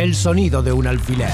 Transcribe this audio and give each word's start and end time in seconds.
El 0.00 0.14
sonido 0.14 0.62
de 0.62 0.72
un 0.72 0.86
alfiler. 0.86 1.28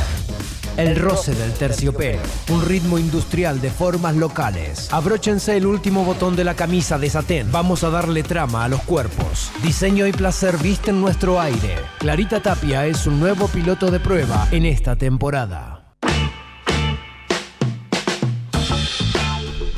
El 0.77 0.97
roce 0.97 1.33
del 1.37 1.53
terciopelo, 1.53 2.19
un 2.51 2.65
ritmo 2.67 2.99
industrial 2.99 3.61
de 3.61 3.71
formas 3.71 4.17
locales. 4.17 4.93
Abróchense 4.93 5.57
el 5.57 5.67
último 5.67 6.05
botón 6.05 6.35
de 6.35 6.43
la 6.43 6.57
camisa 6.57 6.99
de 6.99 7.09
satén. 7.09 7.53
Vamos 7.53 7.85
a 7.85 7.91
darle 7.91 8.25
trama 8.25 8.65
a 8.65 8.69
los 8.69 8.83
cuerpos. 8.83 9.53
Diseño 9.63 10.05
y 10.09 10.13
placer 10.13 10.57
visten 10.59 11.01
nuestro 11.01 11.41
aire. 11.41 11.77
Clarita 12.01 12.43
Tapia 12.43 12.87
es 12.87 13.07
un 13.07 13.21
nuevo 13.21 13.47
piloto 13.47 13.89
de 13.93 14.01
prueba 14.01 14.49
en 14.51 14.67
esta 14.67 14.97
temporada. 14.97 15.95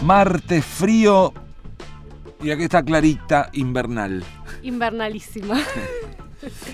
Martes 0.01 0.65
frío 0.65 1.35
y 2.43 2.51
aquí 2.53 2.63
está 2.63 2.83
Clarita 2.83 3.51
invernal. 3.53 4.25
Invernalísima. 4.63 5.61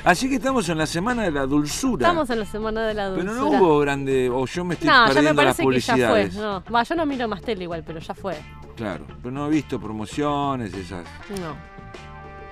Así 0.05 0.29
que 0.29 0.37
estamos 0.37 0.69
en 0.69 0.79
la 0.79 0.87
semana 0.87 1.23
de 1.25 1.31
la 1.31 1.47
dulzura. 1.47 2.07
Estamos 2.07 2.29
en 2.31 2.41
la 2.41 2.47
semana 2.47 2.87
de 2.87 2.95
la 2.95 3.09
dulzura. 3.09 3.33
Pero 3.33 3.51
no 3.51 3.59
hubo 3.59 3.79
grande, 3.81 4.29
o 4.31 4.45
yo 4.47 4.65
me 4.65 4.75
estoy 4.75 4.89
No, 4.89 4.95
ya 4.95 5.09
me 5.09 5.15
perdiendo 5.15 5.43
las 5.43 5.57
parece 5.57 5.75
que 5.75 5.99
ya 5.99 6.09
fue. 6.11 6.31
No, 6.31 6.65
Va, 6.73 6.83
yo 6.83 6.95
no 6.95 7.07
miro 7.07 7.29
más 7.29 7.41
tele 7.43 7.65
igual, 7.65 7.83
pero 7.87 7.99
ya 7.99 8.15
fue. 8.15 8.37
Claro, 8.77 9.05
pero 9.23 9.31
no 9.31 9.47
he 9.47 9.51
visto 9.51 9.81
promociones, 9.81 10.75
esas. 10.75 11.05
No, 11.41 11.55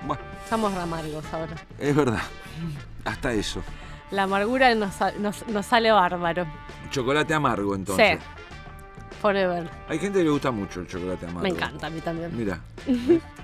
Bueno, 0.07 0.21
estamos 0.43 0.73
amargos 0.73 1.25
ahora. 1.33 1.55
es 1.79 1.95
verdad. 1.95 2.21
Hasta 3.05 3.33
eso. 3.33 3.61
La 4.11 4.23
amargura 4.23 4.73
nos- 4.75 5.47
nos 5.47 5.65
sale 5.65 5.91
bárbaro. 5.91 6.45
Chocolate 6.91 7.33
amargo, 7.33 7.75
entonces. 7.75 8.19
Sí. 8.19 8.25
Forever. 9.21 9.69
Hay 9.87 9.99
gente 9.99 10.19
que 10.19 10.25
le 10.25 10.29
gusta 10.31 10.51
mucho 10.51 10.81
el 10.81 10.87
chocolate 10.87 11.25
amargo. 11.25 11.41
Me 11.43 11.49
encanta 11.49 11.87
a 11.87 11.89
mí 11.89 12.01
también. 12.01 12.35
Mira, 12.37 12.59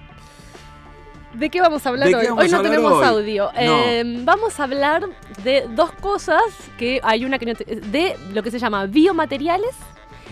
¿De 1.34 1.50
qué 1.50 1.62
vamos 1.62 1.86
a 1.86 1.90
hablar 1.90 2.08
¿De 2.08 2.14
qué 2.20 2.32
hoy? 2.32 2.46
Hoy 2.46 2.50
no 2.50 2.62
tenemos 2.62 2.92
hoy? 2.94 3.06
audio. 3.06 3.46
No. 3.46 3.52
Eh, 3.62 4.04
vamos 4.24 4.60
a 4.60 4.64
hablar 4.64 5.06
de 5.44 5.68
dos 5.76 5.92
cosas 5.94 6.42
que 6.78 7.00
hay 7.04 7.24
una 7.26 7.38
que 7.38 7.46
no 7.46 7.56
te- 7.56 7.76
de 7.76 8.16
lo 8.34 8.42
que 8.42 8.50
se 8.52 8.58
llama 8.60 8.86
biomateriales 8.88 9.76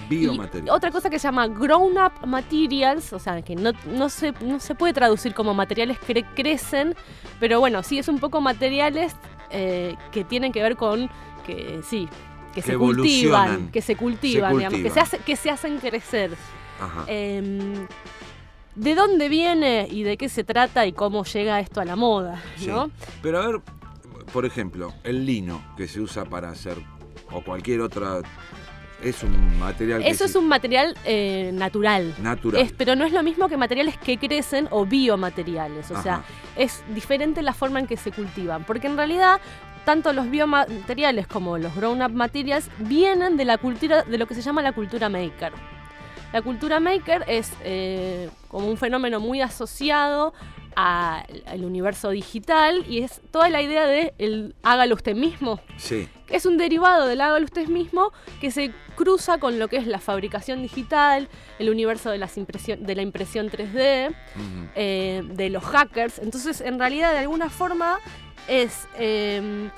biomaterial. 0.09 0.67
Y 0.67 0.69
otra 0.69 0.89
cosa 0.89 1.09
que 1.09 1.19
se 1.19 1.27
llama 1.27 1.47
grown 1.47 1.97
up 1.97 2.25
materials, 2.25 3.11
o 3.13 3.19
sea, 3.19 3.41
que 3.41 3.55
no, 3.57 3.73
no, 3.91 4.07
se, 4.09 4.31
no 4.41 4.59
se 4.59 4.73
puede 4.73 4.93
traducir 4.93 5.33
como 5.33 5.53
materiales 5.53 5.99
que 5.99 6.23
crecen, 6.33 6.95
pero 7.41 7.59
bueno, 7.59 7.83
sí 7.83 7.99
es 7.99 8.07
un 8.07 8.17
poco 8.19 8.39
materiales 8.39 9.15
eh, 9.51 9.95
que 10.13 10.23
tienen 10.23 10.51
que 10.53 10.61
ver 10.61 10.77
con 10.77 11.09
que 11.45 11.81
sí, 11.87 12.07
que, 12.55 12.61
Que 12.61 12.71
se 12.71 12.77
cultivan, 12.77 13.69
que 13.69 13.81
se 13.81 13.95
cultivan, 13.97 14.51
Se 14.53 14.57
digamos, 14.57 14.79
que 14.79 14.89
se, 14.89 14.95
cultivan. 14.95 15.03
hace, 15.03 15.17
que 15.19 15.35
se 15.35 15.49
hacen 15.51 15.77
crecer. 15.79 16.31
Ajá. 16.79 17.03
Em, 17.07 17.85
¿De 18.77 18.93
dónde 18.93 19.27
viene 19.27 19.87
y 19.89 20.03
de 20.03 20.17
qué 20.17 20.29
se 20.29 20.43
trata 20.43 20.85
y 20.85 20.93
cómo 20.93 21.23
llega 21.25 21.59
esto 21.59 21.81
a 21.81 21.85
la 21.85 21.95
moda? 21.95 22.41
Sí. 22.57 22.67
¿no? 22.67 22.91
Pero 23.23 23.39
a 23.41 23.47
ver, 23.47 23.61
por 24.31 24.45
ejemplo, 24.45 24.93
el 25.03 25.25
lino 25.25 25.63
que 25.75 25.87
se 25.87 25.99
usa 25.99 26.25
para 26.25 26.49
hacer, 26.49 26.77
o 27.31 27.41
cualquier 27.41 27.81
otra, 27.81 28.21
es 29.01 29.23
un 29.23 29.59
material 29.59 30.03
Eso 30.05 30.25
es 30.25 30.35
un 30.35 30.47
material 30.47 30.95
eh, 31.05 31.49
natural. 31.53 32.13
natural. 32.21 32.61
Es- 32.61 32.71
pero 32.71 32.95
no 32.95 33.03
es 33.03 33.13
lo 33.13 33.23
mismo 33.23 33.49
que 33.49 33.57
materiales 33.57 33.97
que 33.97 34.17
crecen 34.19 34.67
o 34.69 34.85
biomateriales. 34.85 35.89
O 35.89 35.99
sea, 36.03 36.23
es 36.55 36.83
diferente 36.93 37.41
la 37.41 37.53
forma 37.53 37.79
en 37.79 37.87
que 37.87 37.97
se 37.97 38.11
cultivan. 38.11 38.63
Porque 38.63 38.85
en 38.85 38.95
realidad, 38.95 39.39
tanto 39.85 40.13
los 40.13 40.29
biomateriales 40.29 41.25
como 41.25 41.57
los 41.57 41.75
grown-up 41.75 42.11
materials 42.11 42.69
vienen 42.77 43.37
de 43.37 43.45
la 43.45 43.57
cultura, 43.57 44.03
de 44.03 44.17
lo 44.19 44.27
que 44.27 44.35
se 44.35 44.41
llama 44.43 44.61
la 44.61 44.71
cultura 44.73 45.09
maker. 45.09 45.51
La 46.33 46.41
cultura 46.41 46.79
maker 46.79 47.23
es 47.27 47.51
eh, 47.63 48.29
como 48.49 48.67
un 48.67 48.77
fenómeno 48.77 49.19
muy 49.19 49.41
asociado 49.41 50.33
a- 50.75 51.23
al 51.47 51.63
universo 51.65 52.09
digital 52.11 52.85
y 52.87 52.99
es 53.01 53.21
toda 53.31 53.49
la 53.49 53.61
idea 53.61 53.85
de 53.87 54.13
el 54.19 54.53
hágalo 54.61 54.95
usted 54.95 55.15
mismo. 55.15 55.59
Sí, 55.77 56.07
Es 56.29 56.45
un 56.45 56.57
derivado 56.57 57.07
del 57.07 57.21
hágalo 57.21 57.45
usted 57.45 57.67
mismo 57.69 58.11
que 58.41 58.51
se 58.51 58.71
cruza 58.95 59.37
con 59.39 59.57
lo 59.59 59.69
que 59.69 59.77
es 59.77 59.87
la 59.87 59.99
fabricación 59.99 60.61
digital, 60.61 61.29
el 61.59 61.69
universo 61.69 62.09
de, 62.11 62.17
las 62.17 62.37
impresión- 62.37 62.81
de 62.85 62.95
la 62.95 63.01
impresión 63.01 63.49
3D, 63.49 64.09
ujú, 64.35 64.67
eh, 64.75 65.23
de 65.25 65.49
los 65.49 65.63
hackers. 65.63 66.19
Entonces, 66.19 66.59
en 66.61 66.77
realidad, 66.77 67.13
de 67.13 67.19
alguna 67.19 67.49
forma, 67.49 67.99
es, 68.49 68.87
eh, 68.99 69.69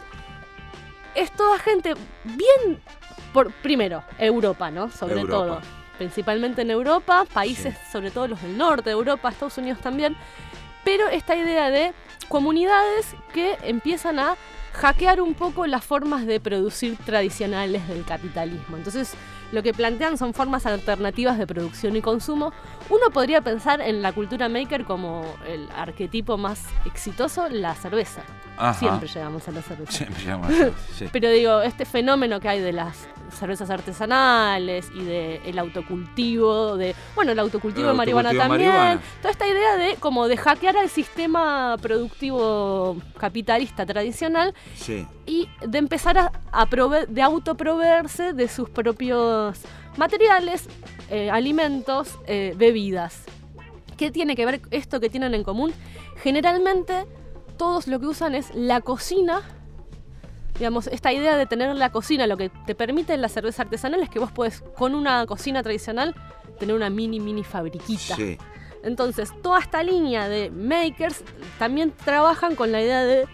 es 1.15 1.31
toda 1.33 1.59
gente 1.59 1.93
bien, 2.23 2.81
por, 3.33 3.51
primero, 3.61 4.03
Europa, 4.17 4.71
¿no? 4.71 4.89
Sobre 4.89 5.21
Europa. 5.21 5.37
todo. 5.61 5.78
Principalmente 5.99 6.63
en 6.63 6.71
Europa, 6.71 7.25
países, 7.31 7.75
sobre 7.91 8.09
todo 8.09 8.29
los 8.29 8.41
del 8.41 8.57
norte 8.57 8.89
de 8.89 8.93
Europa, 8.93 9.29
Estados 9.29 9.57
Unidos 9.57 9.79
también. 9.81 10.15
Pero 10.83 11.09
esta 11.09 11.35
idea 11.35 11.69
de 11.69 11.93
comunidades 12.29 13.15
que 13.33 13.57
empiezan 13.63 14.17
a 14.17 14.37
hackear 14.73 15.19
un 15.21 15.33
poco 15.33 15.67
las 15.67 15.83
formas 15.83 16.25
de 16.25 16.39
producir 16.39 16.97
tradicionales 17.05 17.85
del 17.89 18.05
capitalismo. 18.05 18.77
Entonces, 18.77 19.13
lo 19.51 19.61
que 19.61 19.73
plantean 19.73 20.17
son 20.17 20.33
formas 20.33 20.65
alternativas 20.65 21.37
de 21.37 21.45
producción 21.45 21.95
y 21.97 22.01
consumo. 22.01 22.53
Uno 22.89 23.09
podría 23.11 23.41
pensar 23.41 23.81
en 23.81 24.01
la 24.01 24.13
cultura 24.13 24.47
maker 24.47 24.85
como 24.85 25.25
el 25.45 25.67
arquetipo 25.75 26.37
más 26.37 26.63
exitoso, 26.85 27.49
la 27.49 27.75
cerveza. 27.75 28.23
Ajá. 28.59 28.77
Siempre 28.79 29.07
llegamos 29.07 29.47
a 29.47 29.51
la 29.51 29.61
cerveza. 29.61 29.91
Siempre 29.91 30.23
llama 30.25 30.47
así, 30.47 30.63
sí. 30.97 31.05
Pero 31.11 31.29
digo, 31.29 31.61
este 31.61 31.85
fenómeno 31.85 32.39
que 32.39 32.49
hay 32.49 32.59
de 32.59 32.73
las 32.73 33.07
cervezas 33.31 33.69
artesanales 33.69 34.89
y 34.93 35.03
del 35.03 35.41
el 35.45 35.59
autocultivo, 35.59 36.75
de 36.77 36.93
bueno, 37.15 37.31
el 37.31 37.39
autocultivo 37.39 37.87
El 37.87 37.93
de 37.93 37.97
marihuana 37.97 38.31
de 38.33 38.37
también. 38.39 38.69
marihuana. 38.69 39.01
Toda 39.21 39.31
esta 39.31 39.47
idea 39.47 39.77
de 39.77 39.95
como 39.95 40.27
de 40.27 40.35
hackear 40.37 40.75
al 40.77 40.89
sistema 40.89 41.77
productivo 41.81 42.97
capitalista 43.17 43.85
tradicional 43.85 44.53
Sí, 44.75 45.05
y 45.25 45.47
de 45.65 45.77
empezar 45.77 46.17
a, 46.17 46.31
a 46.51 46.65
prove- 46.67 47.07
de 47.07 47.21
autoproveerse 47.21 48.33
de 48.33 48.47
sus 48.47 48.69
propios 48.69 49.59
materiales, 49.97 50.67
eh, 51.09 51.29
alimentos, 51.29 52.17
eh, 52.27 52.53
bebidas. 52.57 53.23
¿Qué 53.97 54.11
tiene 54.11 54.35
que 54.35 54.45
ver 54.45 54.61
esto 54.71 54.99
que 54.99 55.09
tienen 55.09 55.33
en 55.33 55.43
común? 55.43 55.71
Generalmente 56.23 57.05
todos 57.59 57.87
lo 57.87 57.99
que 57.99 58.07
usan 58.07 58.33
es 58.33 58.55
la 58.55 58.81
cocina. 58.81 59.41
Digamos, 60.57 60.87
esta 60.87 61.13
idea 61.13 61.37
de 61.37 61.45
tener 61.45 61.75
la 61.75 61.91
cocina, 61.91 62.25
lo 62.25 62.37
que 62.37 62.49
te 62.49 62.73
permite 62.73 63.15
la 63.17 63.29
cerveza 63.29 63.63
artesanal 63.63 64.01
es 64.01 64.09
que 64.09 64.17
vos 64.17 64.31
podés, 64.31 64.63
con 64.77 64.95
una 64.95 65.25
cocina 65.27 65.61
tradicional, 65.61 66.15
tener 66.57 66.75
una 66.75 66.89
mini, 66.89 67.19
mini 67.19 67.43
fabriquita. 67.43 68.15
sí. 68.15 68.37
Entonces, 68.81 69.29
toda 69.43 69.59
esta 69.59 69.83
línea 69.83 70.29
de 70.29 70.49
makers 70.51 71.21
también 71.57 71.91
trabajan 71.91 72.55
con 72.55 72.71
la 72.71 72.81
idea 72.81 73.03
de 73.03 73.27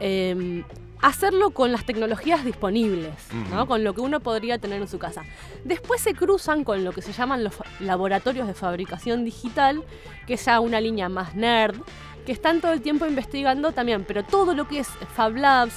eh, 0.00 0.64
hacerlo 1.02 1.50
con 1.50 1.72
las 1.72 1.84
tecnologías 1.84 2.44
disponibles, 2.44 3.12
¿no? 3.50 3.66
Con 3.66 3.84
lo 3.84 3.94
que 3.94 4.00
uno 4.00 4.20
podría 4.20 4.58
tener 4.58 4.80
en 4.80 4.88
su 4.88 4.98
casa. 4.98 5.22
Después 5.64 6.00
se 6.00 6.14
cruzan 6.14 6.64
con 6.64 6.84
lo 6.84 6.92
que 6.92 7.02
se 7.02 7.12
llaman 7.12 7.44
los 7.44 7.54
laboratorios 7.80 8.46
de 8.46 8.54
fabricación 8.54 9.24
digital, 9.24 9.84
que 10.26 10.34
es 10.34 10.44
ya 10.44 10.60
una 10.60 10.80
línea 10.80 11.08
más 11.08 11.34
nerd, 11.34 11.76
que 12.24 12.32
están 12.32 12.60
todo 12.60 12.72
el 12.72 12.80
tiempo 12.82 13.06
investigando 13.06 13.72
también, 13.72 14.04
pero 14.04 14.24
todo 14.24 14.54
lo 14.54 14.66
que 14.66 14.80
es 14.80 14.88
Fab 15.14 15.36
Labs, 15.36 15.74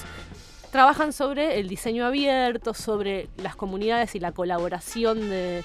trabajan 0.72 1.12
sobre 1.12 1.58
el 1.60 1.68
diseño 1.68 2.06
abierto, 2.06 2.74
sobre 2.74 3.28
las 3.36 3.56
comunidades 3.56 4.14
y 4.14 4.20
la 4.20 4.32
colaboración 4.32 5.18
de, 5.28 5.64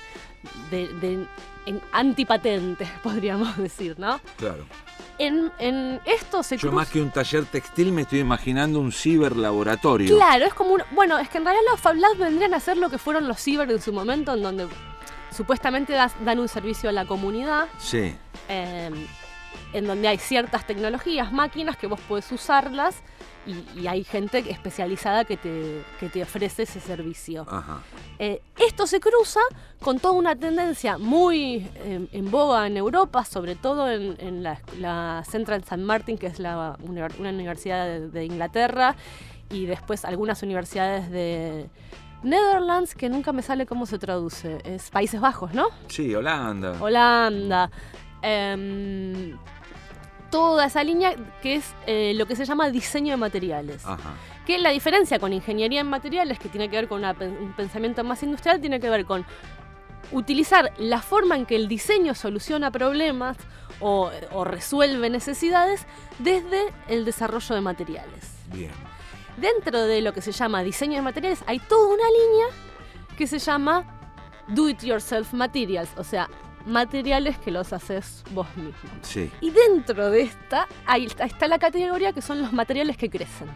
de- 0.72 0.88
de- 1.00 1.28
en 1.68 1.82
antipatentes, 1.92 2.88
podríamos 3.04 3.58
decir, 3.58 3.96
¿no? 4.00 4.20
Claro. 4.38 4.66
En, 5.18 5.52
en 5.60 6.02
esto 6.06 6.44
se 6.44 6.58
Yo 6.58 6.70
cruza- 6.70 6.76
más 6.76 6.90
que 6.90 7.02
un 7.02 7.10
taller 7.10 7.46
textil 7.46 7.92
me 7.94 8.02
estoy 8.02 8.20
imaginando 8.20 8.80
un 8.80 8.92
ciberlaboratorio. 8.92 10.16
Claro, 10.16 10.46
es 10.46 10.54
como 10.54 10.74
un... 10.74 10.82
Bueno, 10.92 11.18
es 11.20 11.30
que 11.30 11.38
en 11.38 11.46
realidad 11.46 11.64
los 11.72 11.80
Fab 11.80 11.96
Labs 11.96 12.18
vendrían 12.18 12.54
a 12.54 12.60
ser 12.60 12.78
lo 12.78 12.90
que 12.90 12.98
fueron 12.98 13.28
los 13.28 13.40
ciber 13.42 13.70
en 13.72 13.82
su 13.82 13.94
momento, 13.94 14.34
en 14.34 14.44
donde 14.44 14.68
supuestamente 15.36 15.94
das- 15.94 16.16
dan 16.24 16.40
un 16.40 16.48
servicio 16.50 16.90
a 16.90 16.92
la 16.92 17.06
comunidad, 17.06 17.68
Sí, 17.78 18.16
eh, 18.50 18.92
en 19.78 19.86
donde 19.88 20.08
hay 20.08 20.18
ciertas 20.18 20.66
tecnologías, 20.66 21.32
máquinas 21.32 21.78
que 21.78 21.88
vos 21.88 22.00
podés 22.08 22.32
usarlas 22.32 23.02
y, 23.46 23.80
y 23.80 23.88
hay 23.88 24.04
gente 24.04 24.40
especializada 24.50 25.26
que 25.26 25.38
te, 25.38 25.84
que 26.00 26.10
te 26.10 26.24
ofrece 26.24 26.64
ese 26.64 26.80
servicio. 26.80 27.46
ajá. 27.50 27.82
Eh, 28.18 28.42
esto 28.58 28.88
se 28.88 29.00
cruza 29.00 29.42
con 29.82 30.00
toda 30.00 30.14
una 30.14 30.36
tendencia 30.36 30.98
muy 30.98 31.68
eh, 31.76 32.08
en 32.12 32.32
boga 32.32 32.66
en 32.66 32.78
Europa, 32.78 33.26
sobre 33.26 33.56
todo 33.56 33.92
en, 33.92 34.16
en 34.20 34.42
la, 34.42 34.60
la 34.80 35.24
Central 35.30 35.60
St. 35.62 35.78
Martin, 35.78 36.18
que 36.18 36.28
es 36.28 36.40
la, 36.40 36.78
una 36.88 37.08
universidad 37.30 37.86
de, 37.86 38.08
de 38.10 38.26
Inglaterra, 38.26 38.96
y 39.50 39.66
después 39.66 40.06
algunas 40.06 40.42
universidades 40.42 41.12
de 41.12 41.70
Netherlands, 42.24 42.96
que 42.96 43.10
nunca 43.10 43.32
me 43.34 43.42
sale 43.44 43.66
cómo 43.66 43.86
se 43.86 44.00
traduce. 44.00 44.60
Es 44.64 44.90
Países 44.90 45.20
Bajos, 45.22 45.54
¿no? 45.54 45.68
Sí, 45.88 46.16
Holanda. 46.16 46.78
Holanda. 46.82 47.70
em, 48.24 49.38
toda 50.36 50.66
esa 50.66 50.84
línea 50.84 51.16
que 51.42 51.56
es 51.56 51.74
eh, 51.88 52.12
lo 52.14 52.26
que 52.26 52.36
se 52.36 52.44
llama 52.44 52.70
diseño 52.70 53.12
de 53.12 53.18
materiales. 53.18 53.86
Ajá. 53.86 54.16
Que 54.46 54.60
la 54.60 54.72
diferencia 54.72 55.18
con 55.18 55.32
ingeniería 55.32 55.80
en 55.80 55.88
materiales, 55.88 56.40
que 56.40 56.50
tiene 56.50 56.70
que 56.70 56.76
ver 56.76 56.90
con 56.90 57.00
una 57.00 57.14
un 57.14 57.54
pensamiento 57.56 58.04
más 58.04 58.22
industrial, 58.22 58.60
tiene 58.60 58.82
que 58.82 58.90
ver 58.90 59.06
con 59.06 59.26
utilizar 60.12 60.74
la 60.78 61.02
forma 61.02 61.38
en 61.38 61.46
que 61.46 61.56
el 61.56 61.70
diseño 61.70 62.14
soluciona 62.16 62.70
problemas 62.70 63.38
o, 63.80 64.12
o 64.34 64.44
resuelve 64.44 65.10
necesidades 65.10 65.86
desde 66.20 66.74
el 66.90 67.06
desarrollo 67.06 67.56
de 67.56 67.62
materiales. 67.62 68.34
Bien. 68.52 68.72
Dentro 69.38 69.86
de 69.86 70.02
lo 70.02 70.12
que 70.12 70.22
se 70.22 70.34
llama 70.34 70.64
diseño 70.64 70.96
de 70.96 71.02
materiales 71.02 71.46
hay 71.48 71.60
toda 71.60 71.94
una 71.94 72.10
línea 72.10 72.48
que 73.18 73.26
se 73.26 73.40
llama 73.40 73.86
Do 74.50 74.68
It 74.68 74.84
Yourself 74.84 75.32
Materials, 75.32 75.92
o 75.96 76.04
sea, 76.04 76.30
materiales 76.66 77.38
que 77.38 77.52
los 77.52 77.72
haces 77.74 78.24
vos 78.32 78.48
mismo. 78.56 78.90
Sí. 79.02 79.32
Y 79.42 79.52
dentro 79.52 80.10
de 80.10 80.22
esta 80.22 80.68
ahí 80.86 81.06
está, 81.06 81.26
está 81.26 81.48
la 81.48 81.60
categoría 81.60 82.12
que 82.14 82.22
son 82.22 82.42
los 82.42 82.52
materiales 82.54 82.98
que 82.98 83.10
crecen. 83.10 83.48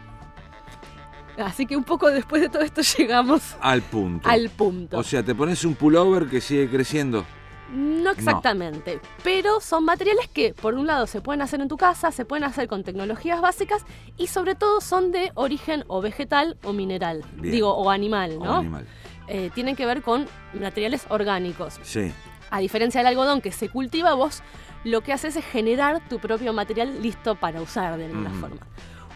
Así 1.38 1.64
que 1.66 1.76
un 1.76 1.84
poco 1.84 2.10
después 2.10 2.42
de 2.42 2.48
todo 2.48 2.62
esto 2.62 2.82
llegamos 2.98 3.56
Al 3.60 3.82
punto. 3.82 4.28
al 4.28 4.50
punto. 4.50 4.98
O 4.98 5.02
sea, 5.02 5.22
te 5.22 5.34
pones 5.34 5.64
un 5.64 5.74
pullover 5.74 6.26
que 6.28 6.40
sigue 6.40 6.68
creciendo. 6.68 7.24
No 7.72 8.10
exactamente, 8.10 8.98
pero 9.22 9.60
son 9.60 9.84
materiales 9.84 10.26
que 10.26 10.52
por 10.54 10.74
un 10.74 10.88
lado 10.88 11.06
se 11.06 11.20
pueden 11.20 11.40
hacer 11.40 11.60
en 11.60 11.68
tu 11.68 11.76
casa, 11.76 12.10
se 12.10 12.24
pueden 12.24 12.42
hacer 12.42 12.66
con 12.66 12.82
tecnologías 12.82 13.40
básicas 13.40 13.84
y 14.16 14.26
sobre 14.26 14.56
todo 14.56 14.80
son 14.80 15.12
de 15.12 15.30
origen 15.36 15.84
o 15.86 16.00
vegetal 16.00 16.56
o 16.64 16.72
mineral, 16.72 17.24
Bien. 17.36 17.52
digo, 17.54 17.72
o 17.72 17.88
animal, 17.88 18.38
o 18.40 18.44
¿no? 18.44 18.56
animal. 18.56 18.86
Eh, 19.28 19.50
tienen 19.54 19.76
que 19.76 19.86
ver 19.86 20.02
con 20.02 20.26
materiales 20.52 21.06
orgánicos. 21.10 21.78
Sí. 21.84 22.10
A 22.50 22.58
diferencia 22.60 23.00
del 23.00 23.06
algodón 23.08 23.40
que 23.40 23.52
se 23.52 23.68
cultiva, 23.68 24.14
vos 24.14 24.42
lo 24.84 25.02
que 25.02 25.12
haces 25.12 25.36
es 25.36 25.44
generar 25.44 26.00
tu 26.08 26.18
propio 26.18 26.52
material 26.52 27.02
listo 27.02 27.34
para 27.36 27.60
usar 27.62 27.96
de 27.96 28.06
alguna 28.06 28.30
forma. 28.30 28.66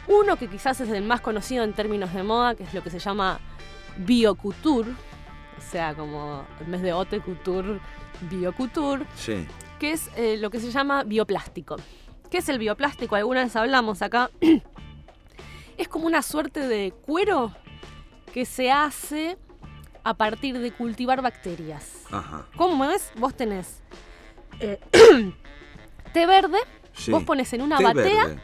Uno 0.07 0.37
que 0.37 0.49
quizás 0.49 0.81
es 0.81 0.91
el 0.91 1.03
más 1.03 1.21
conocido 1.21 1.65
en 1.65 1.73
términos 1.73 2.13
de 2.13 2.23
moda, 2.23 2.55
que 2.55 2.63
es 2.65 2.75
lo 2.75 2.83
que 2.83 2.91
se 2.91 2.99
llama 2.99 3.41
biocouture, 3.99 4.91
o 4.91 5.61
sea, 5.71 5.95
como 5.95 6.45
en 6.61 6.71
vez 6.71 6.83
de 6.83 6.91
haute 6.91 7.21
couture, 7.21 7.81
biocouture, 8.23 9.07
Sí. 9.17 9.47
que 9.79 9.93
es 9.93 10.11
eh, 10.17 10.37
lo 10.39 10.51
que 10.51 10.61
se 10.61 10.71
llama 10.71 11.03
bioplástico. 11.05 11.77
¿Qué 12.31 12.39
es 12.39 12.49
el 12.49 12.59
bioplástico? 12.59 13.17
Alguna 13.17 13.45
vez 13.45 13.57
hablamos 13.57 14.03
acá. 14.03 14.31
es 15.79 15.89
como 15.89 16.07
una 16.07 16.23
suerte 16.23 16.61
de 16.69 16.93
cuero 16.93 17.53
que 18.33 18.45
se 18.45 18.71
hace 18.71 19.39
a 20.05 20.15
partir 20.15 20.59
de 20.59 20.71
cultivar 20.73 21.23
bacterias. 21.23 22.03
Ajá. 22.11 22.45
¿Cómo 22.57 22.85
es? 22.85 23.11
Vos 23.17 23.35
tenés 23.35 23.81
eh, 24.61 24.79
té 26.13 26.27
verde, 26.27 26.59
Sí. 26.93 27.11
vos 27.11 27.25
pones 27.25 27.53
en 27.53 27.63
una 27.63 27.79
Té 27.79 27.85
batea, 27.85 28.37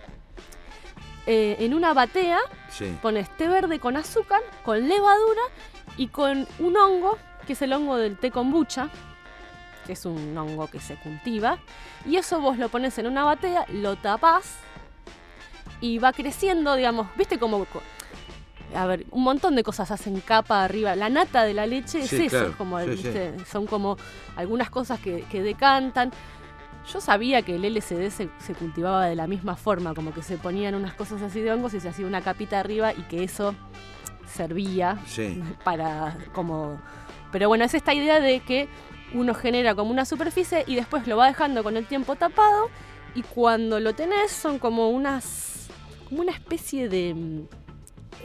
eh, 1.26 1.56
en 1.60 1.74
una 1.74 1.92
batea 1.94 2.38
Sí. 2.70 2.96
pones 3.02 3.28
té 3.36 3.46
verde 3.46 3.78
con 3.78 3.96
azúcar, 3.96 4.40
con 4.64 4.88
levadura 4.88 5.42
y 5.96 6.08
con 6.08 6.48
un 6.58 6.76
hongo, 6.76 7.16
que 7.46 7.52
es 7.52 7.62
el 7.62 7.72
hongo 7.72 7.96
del 7.96 8.16
té 8.18 8.30
kombucha, 8.30 8.88
que 9.86 9.92
es 9.92 10.04
un 10.06 10.36
hongo 10.36 10.66
que 10.68 10.80
se 10.80 10.96
cultiva, 10.96 11.58
y 12.06 12.16
eso 12.16 12.40
vos 12.40 12.58
lo 12.58 12.68
pones 12.70 12.98
en 12.98 13.06
una 13.06 13.22
batea, 13.24 13.66
lo 13.68 13.96
tapás 13.96 14.56
y 15.80 15.98
va 15.98 16.12
creciendo, 16.12 16.74
digamos, 16.74 17.06
¿viste 17.16 17.38
cómo 17.38 17.58
a 18.74 18.86
ver, 18.86 19.06
un 19.10 19.22
montón 19.22 19.56
de 19.56 19.62
cosas 19.62 19.90
hacen 19.90 20.20
capa 20.20 20.64
arriba. 20.64 20.96
La 20.96 21.08
nata 21.08 21.44
de 21.44 21.54
la 21.54 21.66
leche 21.66 22.06
Sí, 22.06 22.16
es 22.16 22.32
eso, 22.32 22.38
claro. 22.38 22.54
como, 22.56 22.80
Sí, 22.80 23.12
son 23.50 23.66
como 23.66 23.96
algunas 24.36 24.70
cosas 24.70 25.00
que, 25.00 25.22
que 25.30 25.42
decantan. 25.42 26.12
Yo 26.92 27.00
sabía 27.00 27.42
que 27.42 27.56
el 27.56 27.64
LCD 27.64 28.10
se, 28.10 28.30
se 28.38 28.54
cultivaba 28.54 29.06
de 29.06 29.14
la 29.14 29.26
misma 29.26 29.56
forma, 29.56 29.94
como 29.94 30.12
que 30.14 30.22
se 30.22 30.38
ponían 30.38 30.74
unas 30.74 30.94
cosas 30.94 31.20
así 31.22 31.40
de 31.40 31.52
hongos 31.52 31.74
y 31.74 31.80
se 31.80 31.88
hacía 31.88 32.06
una 32.06 32.22
capita 32.22 32.58
arriba 32.58 32.92
y 32.92 33.02
que 33.02 33.22
eso 33.22 33.54
servía 34.26 34.98
para 35.64 36.16
como... 36.32 36.80
Pero 37.32 37.48
bueno, 37.48 37.64
es 37.64 37.74
esta 37.74 37.94
idea 37.94 38.20
de 38.20 38.40
que 38.40 38.68
uno 39.12 39.34
genera 39.34 39.74
como 39.74 39.90
una 39.90 40.04
superficie 40.04 40.64
y 40.66 40.74
después 40.74 41.06
lo 41.06 41.16
va 41.16 41.26
dejando 41.26 41.62
con 41.62 41.76
el 41.76 41.86
tiempo 41.86 42.16
tapado 42.16 42.70
y 43.14 43.22
cuando 43.22 43.80
lo 43.80 43.94
tenés 43.94 44.30
son 44.30 44.58
como 44.58 44.90
unas... 44.90 45.68
como 46.08 46.22
una 46.22 46.32
especie 46.32 46.88
de 46.88 47.44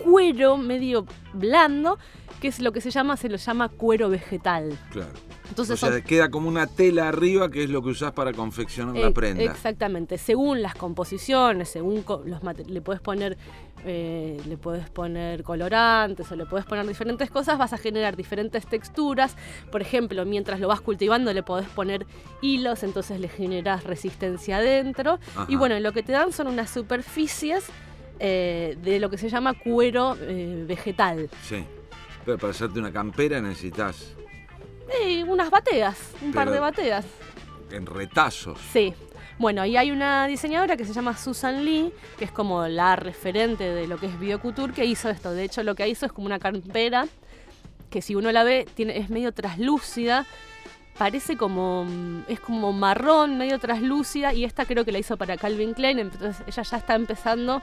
cuero 0.04 0.58
medio 0.58 1.06
blando 1.34 1.98
que 2.42 2.50
es 2.50 2.60
lo 2.60 2.74
que 2.74 2.82
se 2.82 2.92
llama, 2.92 3.16
se 3.18 3.30
lo 3.30 3.38
llama 3.38 3.70
cuero 3.70 4.10
vegetal. 4.10 4.78
Claro. 4.92 5.12
Entonces 5.50 5.76
o 5.76 5.78
sea, 5.78 5.94
son- 5.94 6.02
queda 6.02 6.30
como 6.30 6.50
una 6.50 6.68
tela 6.68 7.08
arriba 7.08 7.50
que 7.50 7.64
es 7.64 7.70
lo 7.70 7.82
que 7.82 7.90
usás 7.90 8.12
para 8.12 8.34
confeccionar 8.34 8.96
la 8.96 9.08
Eh, 9.08 9.12
prenda. 9.12 9.44
Exactamente, 9.44 10.18
según 10.18 10.62
las 10.62 10.76
composiciones, 10.76 11.70
según 11.70 12.02
co- 12.04 12.24
los 12.26 12.42
le 12.68 12.82
puedes 12.82 13.02
poner 13.02 13.38
eh, 13.88 14.42
le 14.48 14.58
puedes 14.58 14.90
poner 14.90 15.44
colorantes 15.44 16.32
o 16.32 16.36
le 16.36 16.48
puedes 16.48 16.66
poner 16.66 16.88
diferentes 16.88 17.30
cosas, 17.30 17.60
vas 17.60 17.72
a 17.72 17.78
generar 17.78 18.16
diferentes 18.16 18.66
texturas. 18.66 19.36
Por 19.72 19.82
ejemplo, 19.84 20.26
mientras 20.26 20.60
lo 20.60 20.68
vas 20.68 20.82
cultivando 20.82 21.32
le 21.34 21.44
podés 21.44 21.70
poner 21.70 22.08
hilos, 22.42 22.82
entonces 22.82 23.20
le 23.20 23.28
generas 23.28 23.84
resistencia 23.84 24.58
adentro. 24.58 25.20
Ajá. 25.36 25.46
Y 25.50 25.56
bueno, 25.56 25.80
lo 25.80 25.92
que 25.92 26.02
te 26.02 26.14
dan 26.14 26.32
son 26.34 26.48
unas 26.48 26.72
superficies 26.72 27.66
eh, 28.20 28.78
de 28.82 29.00
lo 29.00 29.10
que 29.10 29.18
se 29.18 29.30
llama 29.30 29.54
cuero 29.54 30.16
eh, 30.22 30.64
vegetal. 30.68 31.30
Sí. 31.44 31.64
Pero 32.26 32.38
para 32.38 32.52
hacerte 32.52 32.80
una 32.80 32.92
campera 32.92 33.40
necesitas 33.42 34.14
Y 35.06 35.24
unas 35.24 35.50
bateas, 35.50 35.98
un 36.22 36.32
par 36.32 36.50
de 36.50 36.60
bateas. 36.60 37.06
en 37.72 37.86
retazos. 37.86 38.60
Sí. 38.72 38.94
Bueno, 39.38 39.66
y 39.66 39.76
hay 39.76 39.92
una 39.92 40.28
diseñadora 40.28 40.78
que 40.78 40.86
se 40.86 40.94
llama 40.94 41.18
Susan 41.18 41.66
Lee, 41.66 41.92
que 42.18 42.24
es 42.26 42.32
como 42.32 42.68
la 42.68 42.96
referente 42.96 43.66
de 43.66 43.86
lo 43.86 43.98
que 43.98 44.06
es 44.06 44.18
biocouture, 44.18 44.72
que 44.74 44.86
hizo 44.86 45.10
esto. 45.10 45.32
De 45.32 45.44
hecho, 45.44 45.62
lo 45.62 45.76
que 45.76 45.88
hizo 45.90 46.06
es 46.06 46.14
como 46.14 46.26
una 46.28 46.40
campera 46.40 47.08
que 47.90 48.02
si 48.02 48.16
uno 48.16 48.32
la 48.32 48.44
ve 48.44 48.66
tiene, 48.76 48.98
es 48.98 49.10
medio 49.10 49.34
traslúcida, 49.34 50.26
parece 50.98 51.36
como 51.36 51.84
mm, 51.86 52.24
es 52.30 52.40
como 52.40 52.72
marrón, 52.72 53.38
medio 53.38 53.60
traslúcida 53.60 54.34
y 54.34 54.46
esta 54.46 54.66
creo 54.66 54.86
que 54.86 54.92
la 54.94 55.00
hizo 55.00 55.18
para 55.18 55.36
Calvin 55.38 55.74
Klein, 55.74 56.00
entonces 56.00 56.42
ella 56.48 56.64
ya 56.64 56.78
está 56.78 56.96
empezando 56.96 57.62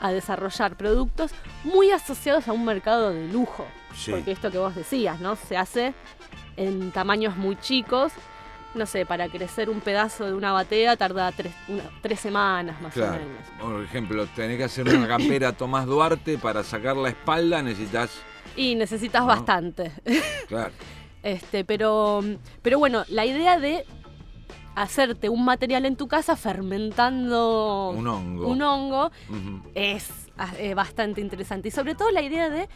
a 0.00 0.12
desarrollar 0.12 0.76
productos 0.76 1.32
muy 1.64 1.90
asociados 1.90 2.48
a 2.48 2.52
un 2.52 2.64
mercado 2.64 3.10
de 3.12 3.28
lujo, 3.28 3.66
Sí. 3.94 4.10
porque 4.12 4.32
esto 4.32 4.50
que 4.50 4.58
vos 4.58 4.74
decías, 4.74 5.20
¿no? 5.20 5.36
Se 5.36 5.56
hace 5.56 5.94
en 6.56 6.90
tamaños 6.92 7.36
muy 7.36 7.56
chicos. 7.60 8.12
No 8.74 8.84
sé, 8.84 9.06
para 9.06 9.28
crecer 9.28 9.70
un 9.70 9.80
pedazo 9.80 10.26
de 10.26 10.34
una 10.34 10.52
batea 10.52 10.94
tarda 10.96 11.32
tres, 11.32 11.52
una- 11.68 11.84
tres 12.02 12.20
semanas 12.20 12.80
más 12.82 12.94
o 12.96 13.00
menos. 13.00 13.18
Por 13.60 13.82
ejemplo, 13.82 14.26
tenés 14.36 14.58
que 14.58 14.64
hacer 14.64 14.86
una 14.94 15.08
campera 15.08 15.52
Tomás 15.52 15.86
Duarte 15.86 16.36
para 16.36 16.62
sacar 16.62 16.96
la 16.96 17.08
espalda, 17.08 17.62
necesitas. 17.62 18.10
Y 18.56 18.74
necesitas 18.74 19.22
No. 19.22 19.26
bastante. 19.28 19.92
Claro. 20.48 20.70
Este, 21.22 21.64
pero, 21.64 22.22
pero 22.62 22.78
bueno, 22.78 23.04
la 23.08 23.24
idea 23.26 23.58
de 23.58 23.84
hacerte 24.82 25.28
un 25.28 25.44
material 25.44 25.84
en 25.86 25.96
tu 25.96 26.06
casa 26.08 26.36
fermentando 26.36 27.90
Un 27.96 28.06
hongo. 28.06 28.46
un 28.48 28.62
hongo 28.62 29.10
es 29.74 30.08
ah, 30.36 30.52
eh, 30.58 30.74
bastante 30.74 31.20
interesante. 31.20 31.68
Y 31.68 31.70
sobre 31.70 31.94
todo 31.94 32.10
la 32.10 32.22
idea 32.22 32.48
de, 32.48 32.68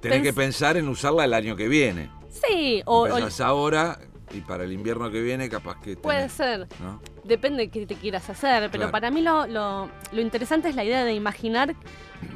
Pens- 0.00 0.22
que 0.22 0.32
pensar 0.32 0.76
en 0.76 0.88
usarla 0.88 1.24
el 1.24 1.34
año 1.34 1.56
que 1.56 1.68
viene. 1.68 2.10
sí, 2.28 2.82
o, 2.86 3.02
o- 3.02 3.06
Empezás 3.06 3.40
ahora 3.40 3.98
y 4.34 4.40
para 4.40 4.64
el 4.64 4.72
invierno 4.72 5.10
que 5.10 5.20
viene 5.20 5.48
capaz 5.50 5.78
que 5.80 5.94
puede 5.96 6.18
tenés, 6.18 6.32
ser, 6.32 6.66
¿no? 6.82 7.00
depende 7.24 7.64
de 7.64 7.68
qué 7.70 7.84
te 7.86 7.94
quieras 7.96 8.28
hacer, 8.30 8.62
pero 8.70 8.84
Claro. 8.84 8.92
para 8.92 9.10
mí 9.10 9.20
lo, 9.20 9.46
lo- 9.46 9.88
lo 10.10 10.20
interesante 10.20 10.70
es 10.70 10.74
la 10.74 10.84
idea 10.84 11.04
de 11.04 11.12
imaginar 11.14 11.74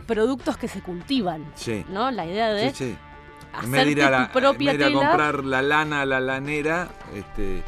productos 0.06 0.56
que 0.58 0.68
se 0.68 0.80
cultivan, 0.82 1.44
Sí. 1.54 1.84
¿no? 1.90 2.10
La 2.10 2.26
idea 2.26 2.52
de 2.52 2.70
Sí, 2.70 2.84
sí. 2.92 2.96
Hacerte 3.52 4.02
a, 4.02 4.10
la, 4.10 4.26
tu 4.26 4.38
propia 4.38 4.74
ir 4.74 4.82
a 4.82 4.86
tela. 4.88 4.98
comprar 5.08 5.44
la 5.44 5.62
lana 5.62 6.02
a 6.02 6.06
la 6.06 6.20
lanera, 6.20 6.88
este, 7.14 7.62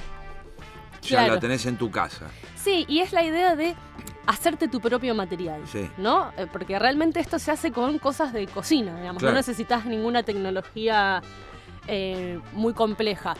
ya 1.02 1.18
Claro. 1.18 1.34
la 1.34 1.40
tenés 1.40 1.64
en 1.66 1.76
tu 1.76 1.90
casa. 1.90 2.26
Sí, 2.56 2.84
y 2.88 3.00
es 3.00 3.12
la 3.12 3.22
idea 3.24 3.54
de 3.56 3.74
hacerte 4.26 4.68
tu 4.68 4.80
propio 4.80 5.14
material, 5.14 5.62
Sí. 5.66 5.88
¿no? 5.96 6.30
Eh, 6.36 6.46
Porque 6.52 6.78
realmente 6.78 7.18
esto 7.20 7.38
se 7.38 7.50
hace 7.50 7.72
con 7.72 7.98
cosas 7.98 8.32
de 8.32 8.46
cocina, 8.46 8.94
digamos. 8.96 9.20
Claro. 9.20 9.32
No 9.34 9.38
necesitas 9.38 9.86
ninguna 9.86 10.22
tecnología 10.22 11.22
eh, 11.86 12.38
muy 12.52 12.74
compleja. 12.74 13.34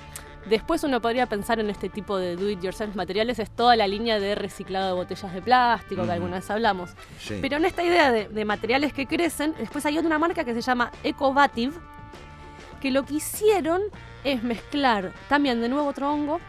Después 0.48 0.82
uno 0.82 1.02
podría 1.02 1.26
pensar 1.26 1.60
en 1.60 1.68
este 1.68 1.90
tipo 1.90 2.16
de 2.16 2.36
do-it-yourself 2.36 2.94
materiales, 2.96 3.38
es 3.38 3.50
toda 3.50 3.76
la 3.76 3.86
línea 3.86 4.18
de 4.18 4.34
reciclado 4.34 4.86
de 4.86 4.92
botellas 4.94 5.34
de 5.34 5.42
plástico 5.42 6.06
que 6.06 6.12
alguna 6.12 6.36
vez 6.36 6.50
hablamos. 6.50 6.92
Sí. 7.20 7.36
Pero 7.42 7.58
en 7.58 7.66
esta 7.66 7.82
idea 7.82 8.10
de, 8.10 8.28
de 8.28 8.44
materiales 8.46 8.94
que 8.94 9.06
crecen, 9.06 9.54
después 9.58 9.84
hay 9.84 9.98
otra 9.98 10.18
marca 10.18 10.44
que 10.44 10.54
se 10.54 10.62
llama 10.62 10.90
Ecovative, 11.02 11.74
que 12.80 12.90
lo 12.90 13.04
que 13.04 13.14
hicieron 13.14 13.82
es 14.24 14.42
mezclar 14.42 15.12
también 15.28 15.60
de 15.60 15.68
nuevo 15.68 15.86
otro 15.86 16.10
hongo 16.10 16.40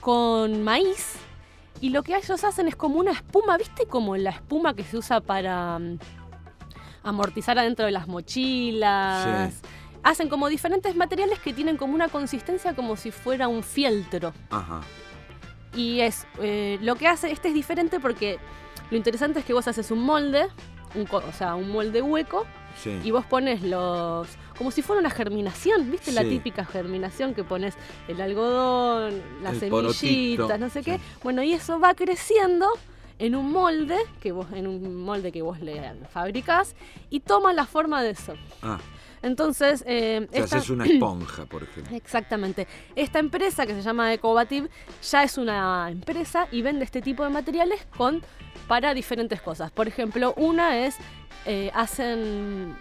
con 0.00 0.62
maíz. 0.62 1.14
Y 1.80 1.90
lo 1.90 2.02
que 2.02 2.14
ellos 2.16 2.44
hacen 2.44 2.68
es 2.68 2.76
como 2.76 2.96
una 2.98 3.12
espuma, 3.12 3.56
¿viste? 3.56 3.86
Como 3.86 4.16
la 4.16 4.30
espuma 4.30 4.74
que 4.74 4.84
se 4.84 4.98
usa 4.98 5.20
para 5.20 5.78
mm, 5.78 5.98
amortizar 7.02 7.58
adentro 7.58 7.86
de 7.86 7.92
las 7.92 8.06
mochilas. 8.08 9.52
Sí. 9.54 9.66
Hacen 10.02 10.28
como 10.28 10.48
diferentes 10.48 10.94
materiales 10.96 11.38
que 11.38 11.52
tienen 11.52 11.76
como 11.76 11.94
una 11.94 12.08
consistencia 12.08 12.74
como 12.74 12.96
si 12.96 13.10
fuera 13.10 13.48
un 13.48 13.62
fieltro. 13.62 14.32
Ajá. 14.50 14.80
Y 15.74 16.00
es 16.00 16.26
eh, 16.40 16.78
lo 16.82 16.96
que 16.96 17.06
hace, 17.06 17.30
este 17.30 17.48
es 17.48 17.54
diferente 17.54 18.00
porque 18.00 18.38
lo 18.90 18.96
interesante 18.96 19.40
es 19.40 19.44
que 19.44 19.52
vos 19.52 19.68
haces 19.68 19.90
un 19.90 20.02
molde, 20.02 20.48
un 20.94 21.06
o 21.10 21.32
sea, 21.32 21.54
un 21.54 21.70
molde 21.70 22.02
hueco, 22.02 22.46
Sí. 22.82 22.98
y 23.02 23.10
vos 23.10 23.26
pones 23.26 23.62
los. 23.62 24.28
Como 24.60 24.70
si 24.70 24.82
fuera 24.82 25.00
una 25.00 25.08
germinación, 25.08 25.90
¿viste? 25.90 26.12
La 26.12 26.22
típica 26.22 26.66
germinación 26.66 27.32
que 27.32 27.44
pones 27.44 27.74
el 28.08 28.20
algodón, 28.20 29.22
las 29.42 29.54
El 29.54 29.60
semillitas, 29.60 29.70
porotito, 29.96 30.58
no 30.58 30.68
sé 30.68 30.82
qué. 30.82 30.96
sí. 30.98 31.02
Bueno, 31.22 31.42
y 31.42 31.54
eso 31.54 31.80
va 31.80 31.94
creciendo 31.94 32.68
en 33.18 33.36
un 33.36 33.50
molde, 33.52 33.96
que 34.20 34.32
vos, 34.32 34.48
en 34.52 34.66
un 34.66 34.96
molde 35.02 35.32
que 35.32 35.40
vos 35.40 35.60
le 35.60 35.80
fabricás, 36.12 36.74
y 37.08 37.20
toma 37.20 37.54
la 37.54 37.64
forma 37.64 38.02
de 38.02 38.10
eso. 38.10 38.34
Ah, 38.60 38.78
Entonces, 39.22 39.82
eh, 39.86 40.26
o 40.28 40.30
sea, 40.34 40.44
esta- 40.44 40.56
haces 40.58 40.68
una 40.68 40.84
esponja, 40.92 41.46
por 41.46 41.62
ejemplo. 41.62 41.96
Exactamente. 41.96 42.66
Esta 42.96 43.18
empresa 43.18 43.64
que 43.64 43.72
se 43.72 43.80
llama 43.80 44.12
Ecovativ 44.12 44.68
ya 45.10 45.22
es 45.22 45.38
una 45.38 45.88
empresa 45.90 46.48
y 46.52 46.60
vende 46.60 46.84
este 46.84 47.00
tipo 47.00 47.24
de 47.24 47.30
materiales 47.30 47.86
con 47.96 48.22
para 48.68 48.92
diferentes 48.92 49.40
cosas. 49.40 49.70
Por 49.70 49.88
ejemplo, 49.88 50.34
una 50.36 50.84
es 50.86 50.96
eh, 51.46 51.70
hacen 51.74 52.76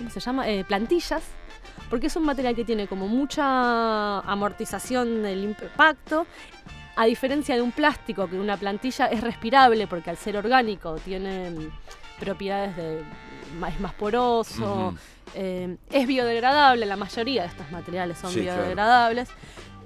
¿cómo 0.00 0.10
se 0.10 0.18
llama? 0.20 0.48
Eh, 0.48 0.64
plantillas. 0.64 1.22
Porque 1.90 2.06
es 2.06 2.16
un 2.16 2.24
material 2.24 2.56
que 2.56 2.64
tiene 2.64 2.86
como 2.88 3.06
mucha 3.06 4.20
amortización 4.20 5.22
del 5.22 5.44
impacto. 5.44 6.26
A 6.96 7.04
diferencia 7.04 7.54
de 7.54 7.60
un 7.60 7.70
plástico, 7.72 8.28
que 8.28 8.38
una 8.38 8.56
plantilla 8.56 9.06
es 9.06 9.20
respirable 9.20 9.86
porque 9.86 10.08
al 10.10 10.16
ser 10.16 10.36
orgánico 10.38 10.96
tiene 10.96 11.50
mm, 11.50 11.70
propiedades 12.18 12.76
de 12.76 13.02
es 13.68 13.80
más 13.80 13.92
poroso, 13.94 14.94
eh, 15.34 15.76
es 15.90 16.06
biodegradable, 16.06 16.86
la 16.86 16.96
mayoría 16.96 17.42
de 17.42 17.48
estos 17.48 17.70
materiales 17.72 18.16
son 18.18 18.30
Sí, 18.30 18.42
claro. 18.42 18.60
biodegradables, 18.62 19.28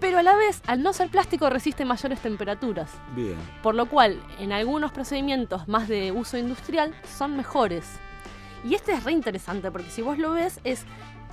pero 0.01 0.19
a 0.19 0.23
la 0.23 0.37
vez, 0.37 0.61
al 0.67 0.83
no 0.83 0.93
ser 0.93 1.09
plástico, 1.09 1.49
resiste 1.49 1.85
mayores 1.87 2.21
temperaturas, 2.21 2.91
Bien. 3.17 3.37
por 3.63 3.75
lo 3.75 3.87
cual 3.87 4.21
en 4.39 4.53
algunos 4.53 4.93
procedimientos 4.93 5.67
más 5.67 5.89
de 5.89 6.13
uso 6.13 6.37
industrial 6.37 6.95
son 7.17 7.37
mejores. 7.37 7.87
Y 8.65 8.75
este 8.75 8.93
es 8.93 9.05
re 9.05 9.13
interesante 9.13 9.71
porque 9.71 9.91
si 9.91 10.01
vos 10.03 10.19
lo 10.19 10.33
ves 10.33 10.59
es, 10.65 10.85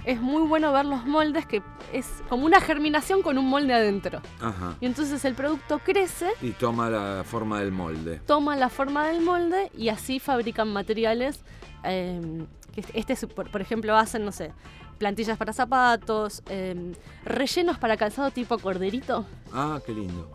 es 0.05 0.19
muy 0.19 0.41
bueno 0.47 0.71
ver 0.73 0.85
los 0.85 1.05
moldes 1.05 1.45
que 1.45 1.61
es 1.93 2.07
como 2.27 2.45
una 2.45 2.59
germinación 2.59 3.21
con 3.21 3.38
un 3.38 3.47
molde 3.47 3.73
adentro. 3.73 4.21
Ajá. 4.41 4.75
Y 4.81 4.85
entonces 4.85 5.23
el 5.25 5.33
producto 5.35 5.79
crece, 5.79 6.29
Y 6.41 6.51
toma 6.51 6.89
la 6.89 7.23
forma 7.23 7.59
del 7.61 7.71
molde. 7.71 8.19
toma 8.25 8.55
la 8.57 8.69
forma 8.69 9.07
del 9.07 9.21
molde 9.21 9.71
y 9.77 9.89
así 9.89 10.19
fabrican 10.19 10.71
materiales. 10.73 11.41
eh, 11.83 12.45
este, 12.93 13.13
es, 13.13 13.25
por, 13.25 13.51
por 13.51 13.59
ejemplo, 13.61 13.95
hacen, 13.97 14.23
no 14.23 14.31
sé, 14.31 14.53
plantillas 14.97 15.38
para 15.38 15.51
zapatos, 15.51 16.41
eh, 16.47 16.93
rellenos 17.25 17.77
para 17.77 17.97
calzado 17.97 18.31
tipo 18.31 18.57
corderito, 18.59 19.25
Ah, 19.51 19.79
qué 19.85 19.91
lindo. 19.93 20.29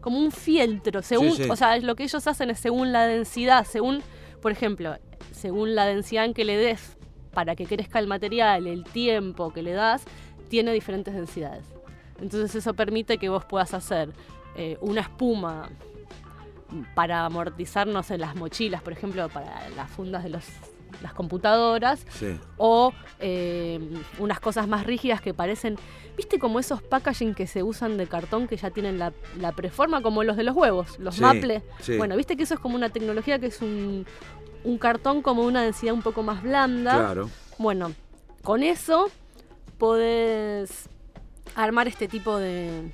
como 0.00 0.18
un 0.18 0.32
fieltro. 0.32 1.02
Según, 1.02 1.32
Sí, 1.36 1.44
sí. 1.44 1.50
O 1.50 1.54
sea, 1.56 1.76
lo 1.78 1.94
que 1.94 2.02
ellos 2.04 2.26
hacen 2.26 2.50
es 2.50 2.58
según 2.58 2.92
la 2.92 3.06
densidad, 3.06 3.64
según, 3.64 4.02
por 4.42 4.50
ejemplo, 4.50 4.96
según 5.38 5.74
la 5.74 5.86
densidad 5.86 6.24
en 6.24 6.34
que 6.34 6.44
le 6.44 6.56
des 6.56 6.96
para 7.32 7.54
que 7.56 7.66
crezca 7.66 7.98
el 8.00 8.06
material, 8.08 8.66
el 8.66 8.84
tiempo 8.84 9.52
que 9.52 9.62
le 9.62 9.72
das, 9.72 10.02
tiene 10.48 10.72
diferentes 10.72 11.14
densidades. 11.14 11.64
Entonces 12.20 12.54
eso 12.56 12.74
permite 12.74 13.18
que 13.18 13.28
vos 13.28 13.44
puedas 13.44 13.74
hacer 13.74 14.10
eh, 14.56 14.76
una 14.80 15.02
espuma 15.02 15.70
para 16.94 17.24
amortizarnos 17.24 18.10
en 18.10 18.20
las 18.20 18.34
mochilas, 18.34 18.82
por 18.82 18.92
ejemplo, 18.92 19.28
para 19.28 19.68
las 19.76 19.88
fundas 19.90 20.22
de 20.24 20.30
los, 20.30 20.44
las 21.02 21.14
computadoras, 21.14 22.04
Sí. 22.10 22.36
o 22.56 22.92
eh, 23.20 23.78
unas 24.18 24.40
cosas 24.40 24.66
más 24.68 24.84
rígidas 24.84 25.20
que 25.20 25.32
parecen, 25.32 25.76
¿viste 26.16 26.38
como 26.38 26.58
esos 26.58 26.82
packaging 26.82 27.34
que 27.34 27.46
se 27.46 27.62
usan 27.62 27.96
de 27.96 28.06
cartón 28.06 28.48
que 28.48 28.56
ya 28.56 28.70
tienen 28.70 28.98
la, 28.98 29.12
la 29.38 29.52
preforma, 29.52 30.02
como 30.02 30.24
los 30.24 30.36
de 30.36 30.42
los 30.42 30.56
huevos, 30.56 30.98
los 30.98 31.14
Sí, 31.14 31.20
maple? 31.22 31.62
sí. 31.80 31.96
Bueno, 31.96 32.16
¿viste 32.16 32.36
que 32.36 32.42
eso 32.42 32.54
es 32.54 32.60
como 32.60 32.74
una 32.76 32.90
tecnología 32.90 33.38
que 33.38 33.46
es 33.46 33.62
un, 33.62 34.04
un 34.64 34.78
cartón 34.78 35.22
como 35.22 35.42
una 35.42 35.62
densidad 35.62 35.94
un 35.94 36.02
poco 36.02 36.22
más 36.22 36.42
blanda? 36.42 36.94
Claro. 36.96 37.30
Bueno, 37.58 37.92
con 38.42 38.62
eso 38.62 39.10
podés 39.78 40.88
armar 41.54 41.88
este 41.88 42.08
tipo 42.08 42.38
de, 42.38 42.92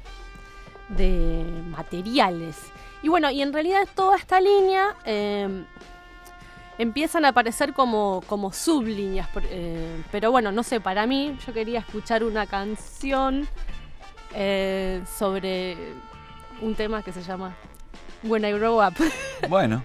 de 0.88 1.44
materiales. 1.70 2.56
Y 3.02 3.08
bueno, 3.08 3.30
y 3.30 3.42
en 3.42 3.52
realidad 3.52 3.86
toda 3.94 4.16
esta 4.16 4.40
línea 4.40 4.96
eh, 5.04 5.64
empiezan 6.78 7.24
a 7.24 7.28
aparecer 7.28 7.72
como, 7.72 8.22
como 8.26 8.52
sublíneas. 8.52 9.28
eh, 9.50 10.02
pero 10.10 10.30
bueno, 10.30 10.52
no 10.52 10.62
sé, 10.62 10.80
para 10.80 11.06
mí 11.06 11.36
yo 11.46 11.52
quería 11.52 11.80
escuchar 11.80 12.24
una 12.24 12.46
canción 12.46 13.46
eh, 14.34 15.02
sobre 15.18 15.76
un 16.60 16.74
tema 16.74 17.02
que 17.02 17.12
se 17.12 17.22
llama 17.22 17.54
When 18.22 18.44
I 18.44 18.52
Grow 18.52 18.84
Up. 18.84 18.94
Bueno. 19.48 19.84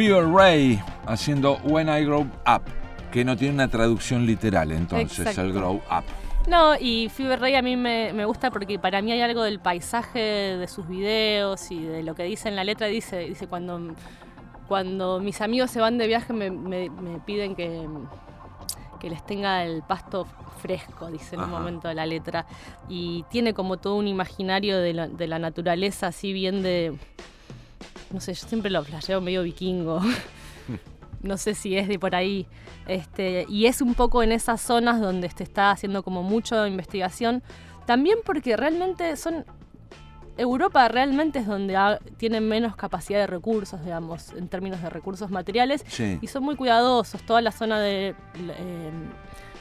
Fever 0.00 0.26
Ray 0.32 0.80
haciendo 1.04 1.58
When 1.62 1.90
I 1.90 2.06
Grow 2.06 2.22
Up, 2.22 2.62
que 3.12 3.22
no 3.22 3.36
tiene 3.36 3.52
una 3.52 3.68
traducción 3.68 4.24
literal 4.24 4.72
entonces, 4.72 5.18
Exacto. 5.18 5.42
el 5.42 5.52
Grow 5.52 5.74
Up. 5.74 6.04
No, 6.48 6.74
y 6.80 7.10
Fever 7.10 7.38
Ray 7.38 7.54
a 7.56 7.60
mí 7.60 7.76
me, 7.76 8.10
me 8.14 8.24
gusta 8.24 8.50
porque 8.50 8.78
para 8.78 9.02
mí 9.02 9.12
hay 9.12 9.20
algo 9.20 9.42
del 9.42 9.60
paisaje 9.60 10.18
de 10.56 10.66
sus 10.68 10.88
videos 10.88 11.70
y 11.70 11.82
de 11.84 12.02
lo 12.02 12.14
que 12.14 12.22
dice 12.22 12.48
en 12.48 12.56
la 12.56 12.64
letra. 12.64 12.86
Dice, 12.86 13.18
dice 13.18 13.46
cuando, 13.46 13.94
cuando 14.68 15.20
mis 15.20 15.42
amigos 15.42 15.70
se 15.70 15.80
van 15.82 15.98
de 15.98 16.06
viaje 16.06 16.32
me, 16.32 16.50
me- 16.50 16.88
me 16.88 17.18
piden 17.20 17.54
que, 17.54 17.86
que 19.00 19.10
les 19.10 19.22
tenga 19.26 19.64
el 19.64 19.82
pasto 19.82 20.26
fresco, 20.62 21.08
dice 21.10 21.34
en 21.34 21.42
un 21.42 21.50
momento 21.50 21.88
de 21.88 21.94
la 21.94 22.06
letra. 22.06 22.46
Y 22.88 23.26
tiene 23.30 23.52
como 23.52 23.76
todo 23.76 23.96
un 23.96 24.08
imaginario 24.08 24.78
de 24.78 24.94
la, 24.94 25.08
de 25.08 25.26
la 25.26 25.38
naturaleza, 25.38 26.06
así 26.06 26.32
bien 26.32 26.62
de... 26.62 26.94
No 28.12 28.20
sé, 28.20 28.34
yo 28.34 28.46
siempre 28.46 28.70
lo 28.70 28.82
flasheo 28.84 29.20
medio 29.20 29.42
vikingo. 29.42 30.00
no 31.22 31.36
sé 31.36 31.54
si 31.54 31.76
es 31.76 31.88
de 31.88 31.98
por 31.98 32.14
ahí. 32.14 32.46
Este, 32.86 33.46
y 33.48 33.66
es 33.66 33.80
un 33.80 33.94
poco 33.94 34.22
en 34.22 34.32
esas 34.32 34.60
zonas 34.60 35.00
donde 35.00 35.28
se 35.30 35.42
está 35.44 35.70
haciendo 35.70 36.02
como 36.02 36.22
mucha 36.22 36.66
investigación. 36.66 37.42
También 37.86 38.18
porque 38.24 38.56
realmente 38.56 39.16
son. 39.16 39.44
Europa 40.36 40.88
realmente 40.88 41.40
es 41.40 41.46
donde 41.46 41.76
ha- 41.76 41.98
tienen 42.16 42.48
menos 42.48 42.74
capacidad 42.74 43.18
de 43.18 43.26
recursos, 43.26 43.84
digamos, 43.84 44.32
en 44.32 44.48
términos 44.48 44.80
de 44.80 44.88
recursos 44.88 45.30
materiales. 45.30 45.84
Sí. 45.86 46.18
Y 46.22 46.28
son 46.28 46.44
muy 46.44 46.56
cuidadosos. 46.56 47.20
Toda 47.22 47.42
la 47.42 47.52
zona 47.52 47.78
de, 47.78 48.14
eh, 48.36 48.90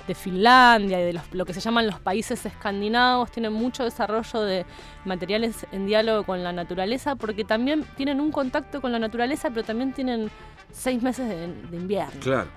de 0.10 0.16
Finlandia 0.16 1.00
y 1.00 1.04
de 1.06 1.14
los- 1.14 1.32
lo 1.34 1.46
que 1.46 1.54
se 1.54 1.60
llaman 1.62 1.86
los 1.86 2.00
países 2.00 2.44
escandinavos 2.46 3.32
tienen 3.32 3.54
mucho 3.54 3.84
desarrollo 3.84 4.42
de 4.42 4.66
materiales 5.06 5.66
en 5.72 5.86
diálogo 5.86 6.24
con 6.24 6.44
la 6.44 6.52
naturaleza 6.52 7.16
porque 7.16 7.44
también 7.46 7.86
tienen 7.96 8.20
un 8.20 8.32
contacto 8.32 8.82
con 8.82 8.92
la 8.92 8.98
naturaleza, 9.00 9.50
pero 9.50 9.64
también 9.64 9.94
tienen 9.94 10.30
seis 10.72 11.02
meses 11.04 11.30
de, 11.30 11.48
de 11.70 11.78
invierno. 11.78 12.20
Claro. 12.22 12.50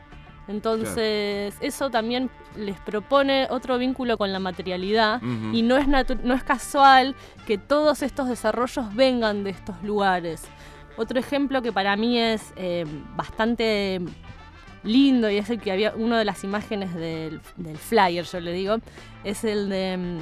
Entonces, 0.48 1.54
eso 1.60 1.90
también 1.90 2.30
les 2.56 2.78
propone 2.80 3.46
otro 3.50 3.78
vínculo 3.78 4.16
con 4.18 4.32
la 4.32 4.38
materialidad 4.38 5.20
y 5.52 5.62
no 5.62 5.76
es, 5.76 5.86
no 5.88 6.34
es 6.34 6.42
casual 6.44 7.14
que 7.46 7.58
todos 7.58 8.02
estos 8.02 8.28
desarrollos 8.28 8.94
vengan 8.94 9.44
de 9.44 9.50
estos 9.50 9.80
lugares. 9.82 10.42
Otro 10.96 11.18
ejemplo 11.18 11.62
que 11.62 11.72
para 11.72 11.96
mí 11.96 12.18
es 12.18 12.52
eh, 12.56 12.84
bastante 13.16 14.00
lindo 14.82 15.30
y 15.30 15.36
es 15.38 15.48
el 15.50 15.60
que 15.60 15.72
había, 15.72 15.92
una 15.94 16.18
de 16.18 16.24
las 16.24 16.44
imágenes 16.44 16.94
del, 16.94 17.40
del 17.56 17.76
flyer, 17.78 18.24
yo 18.24 18.40
le 18.40 18.52
digo, 18.52 18.76
es 19.24 19.44
el 19.44 19.68
de 19.68 19.96
mm, 19.96 20.18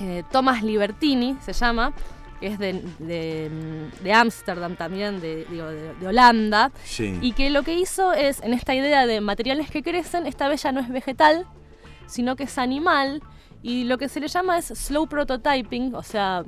eh, 0.00 0.22
Thomas 0.30 0.62
Libertini, 0.62 1.36
se 1.40 1.52
llama, 1.52 1.92
que 2.40 2.48
es 2.48 2.58
de 2.58 2.82
de, 2.98 3.50
mm, 3.50 4.02
de 4.04 4.12
Ámsterdam 4.12 4.76
también, 4.76 5.20
de, 5.20 5.46
digo, 5.50 5.66
de- 5.66 5.94
de 5.94 6.06
Holanda. 6.06 6.70
Sí. 6.84 7.18
Y 7.22 7.32
que 7.32 7.50
lo 7.50 7.62
que 7.62 7.74
hizo 7.74 8.12
es, 8.12 8.42
en 8.42 8.52
esta 8.52 8.74
idea 8.74 9.06
de 9.06 9.20
materiales 9.20 9.70
que 9.70 9.82
crecen, 9.82 10.26
esta 10.26 10.48
vez 10.48 10.62
ya 10.62 10.72
no 10.72 10.80
es 10.80 10.88
vegetal, 10.88 11.46
sino 12.06 12.36
que 12.36 12.44
es 12.44 12.58
animal. 12.58 13.22
Y 13.62 13.84
lo 13.84 13.96
que 13.96 14.08
se 14.08 14.18
le 14.18 14.26
llama 14.26 14.58
es 14.58 14.66
slow 14.66 15.06
prototyping, 15.06 15.94
o 15.94 16.02
sea, 16.02 16.42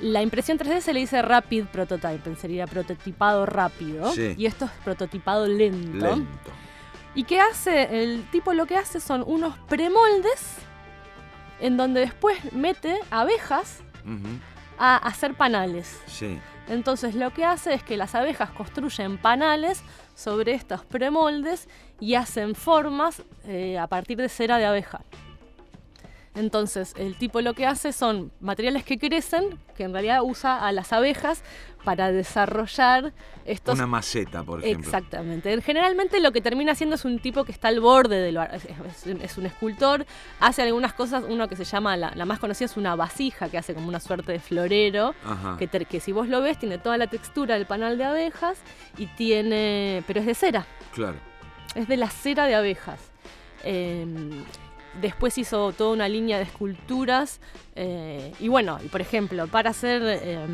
la 0.00 0.22
impresión 0.22 0.58
3D 0.58 0.80
se 0.80 0.92
le 0.92 1.00
dice 1.00 1.22
rapid 1.22 1.66
prototyping, 1.66 2.36
sería 2.36 2.66
prototipado 2.66 3.46
rápido. 3.46 4.12
Sí. 4.12 4.34
Y 4.36 4.46
esto 4.46 4.64
es 4.64 4.70
prototipado 4.84 5.46
lento. 5.46 6.06
Lento. 6.06 6.50
¿Y 7.14 7.24
qué 7.24 7.40
hace? 7.40 8.02
El 8.02 8.28
tipo 8.30 8.52
lo 8.52 8.66
que 8.66 8.76
hace 8.76 9.00
son 9.00 9.22
unos 9.26 9.56
premoldes 9.68 10.56
en 11.60 11.76
donde 11.76 12.00
después 12.00 12.52
mete 12.52 12.98
abejas 13.10 13.82
a 14.78 14.96
hacer 14.96 15.34
panales. 15.34 16.00
Sí. 16.06 16.38
Entonces 16.68 17.14
lo 17.14 17.32
que 17.32 17.44
hace 17.44 17.74
es 17.74 17.82
que 17.82 17.96
las 17.96 18.14
abejas 18.14 18.50
construyen 18.50 19.18
panales 19.18 19.82
sobre 20.14 20.54
estos 20.54 20.84
premoldes 20.84 21.68
y 22.00 22.14
hacen 22.14 22.54
formas 22.54 23.22
eh, 23.44 23.78
a 23.78 23.86
partir 23.86 24.18
de 24.18 24.28
cera 24.28 24.58
de 24.58 24.66
abeja. 24.66 25.02
Entonces 26.34 26.94
el 26.98 27.16
tipo 27.16 27.40
lo 27.40 27.54
que 27.54 27.64
hace 27.66 27.92
son 27.92 28.32
materiales 28.40 28.82
que 28.84 28.98
crecen, 28.98 29.58
que 29.76 29.84
en 29.84 29.92
realidad 29.92 30.20
usa 30.24 30.66
a 30.66 30.72
las 30.72 30.92
abejas 30.92 31.42
para 31.84 32.10
desarrollar 32.10 33.12
estos... 33.44 33.74
Una 33.76 33.86
maceta, 33.86 34.42
por 34.42 34.60
ejemplo. 34.64 34.84
Exactamente. 34.84 35.60
Generalmente 35.62 36.18
lo 36.18 36.32
que 36.32 36.40
termina 36.40 36.72
haciendo 36.72 36.96
es 36.96 37.04
un 37.04 37.18
tipo 37.20 37.44
que 37.44 37.52
está 37.52 37.68
al 37.68 37.78
borde 37.80 38.16
de 38.20 38.32
lo... 38.32 38.42
Es, 38.42 38.64
un- 39.06 39.20
es 39.22 39.36
un 39.38 39.46
escultor, 39.46 40.06
hace 40.40 40.62
algunas 40.62 40.92
cosas, 40.94 41.22
uno 41.28 41.46
que 41.46 41.54
se 41.56 41.64
llama, 41.64 41.96
la, 41.96 42.10
la 42.16 42.24
más 42.24 42.38
conocida 42.40 42.64
es 42.66 42.76
una 42.76 42.96
vasija, 42.96 43.48
que 43.48 43.58
hace 43.58 43.74
como 43.74 43.86
una 43.86 44.00
suerte 44.00 44.32
de 44.32 44.40
florero, 44.40 45.14
que, 45.58 45.68
te- 45.68 45.84
que 45.84 46.00
si 46.00 46.10
vos 46.10 46.26
lo 46.28 46.40
ves 46.40 46.58
tiene 46.58 46.78
toda 46.78 46.96
la 46.96 47.06
textura 47.06 47.54
del 47.54 47.66
panal 47.66 47.96
de 47.98 48.04
abejas 48.04 48.58
y 48.98 49.06
tiene... 49.06 50.02
pero 50.06 50.18
es 50.20 50.26
de 50.26 50.34
cera, 50.34 50.66
Claro. 50.94 51.18
es 51.76 51.86
de 51.86 51.96
la 51.96 52.08
cera 52.10 52.46
de 52.46 52.54
abejas. 52.56 52.98
Eh, 53.62 54.04
después 55.00 55.36
hizo 55.38 55.72
toda 55.72 55.92
una 55.92 56.08
línea 56.08 56.38
de 56.38 56.44
esculturas 56.44 57.40
eh, 57.76 58.32
y 58.40 58.48
bueno, 58.48 58.78
por 58.90 59.00
ejemplo, 59.00 59.46
para 59.46 59.70
hacer 59.70 60.02
eh, 60.04 60.46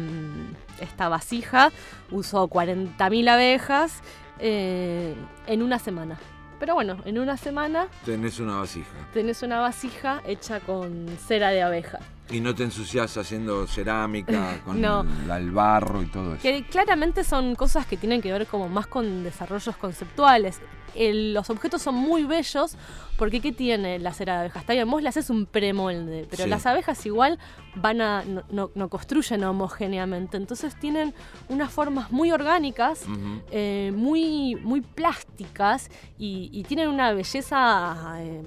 esta 0.81 1.09
vasija 1.09 1.71
usó 2.11 2.49
40.000 2.49 3.29
abejas 3.29 4.01
eh, 4.39 5.15
en 5.47 5.63
una 5.63 5.79
semana. 5.79 6.19
Pero 6.59 6.75
bueno, 6.75 6.99
en 7.07 7.19
una 7.19 7.37
semana 7.39 7.89
Tenés 8.05 8.39
una 8.39 8.57
vasija. 8.57 8.91
tenés 9.15 9.43
una 9.43 9.61
vasija 9.61 10.21
hecha 10.27 10.61
con 10.61 11.07
cera 11.27 11.51
de 11.51 11.63
abeja. 11.63 12.01
Y 12.31 12.41
no 12.41 12.55
te 12.55 12.63
ensucias 12.65 13.17
haciendo 13.17 13.67
cerámica 13.67 14.61
con 14.65 14.81
No. 14.81 15.05
la- 15.27 15.39
el 15.39 15.51
barro 15.51 16.03
y 16.03 16.07
todo 16.07 16.35
eso. 16.35 16.43
Que 16.43 16.65
claramente 16.65 17.25
son 17.25 17.55
cosas 17.57 17.87
que 17.87 17.97
tienen 17.97 18.21
que 18.23 18.31
ver 18.33 18.47
como 18.47 18.69
más 18.69 18.87
con 18.87 19.25
desarrollos 19.25 19.77
conceptuales. 19.77 20.61
El- 20.95 21.35
los 21.35 21.51
objetos 21.51 21.83
son 21.83 21.95
muy 21.95 22.25
bellos 22.25 22.77
porque 23.17 23.41
¿qué 23.41 23.53
tiene 23.53 23.99
la 24.01 24.13
cera 24.13 24.35
de 24.35 24.39
abeja? 24.41 24.61
Está 24.61 24.73
bien, 24.73 24.91
vos 24.91 25.03
le 25.03 25.09
haces 25.09 25.31
un 25.31 25.47
premolde, 25.47 26.27
pero 26.29 26.45
Sí. 26.45 26.51
las 26.51 26.67
abejas 26.67 27.05
igual 27.07 27.39
van 27.77 28.01
a 28.01 28.25
no, 28.25 28.43
no- 28.51 28.71
no 28.75 28.89
construyen 28.89 29.45
homogéneamente, 29.45 30.37
entonces 30.37 30.75
tienen 30.81 31.15
unas 31.49 31.71
formas 31.71 32.11
muy 32.11 32.33
orgánicas, 32.33 33.05
eh, 33.53 33.93
muy, 33.95 34.57
muy 34.57 34.81
plásticas 34.81 35.91
y, 36.19 36.49
y 36.53 36.65
tienen 36.65 36.89
una 36.89 37.13
belleza 37.13 38.17
eh, 38.19 38.43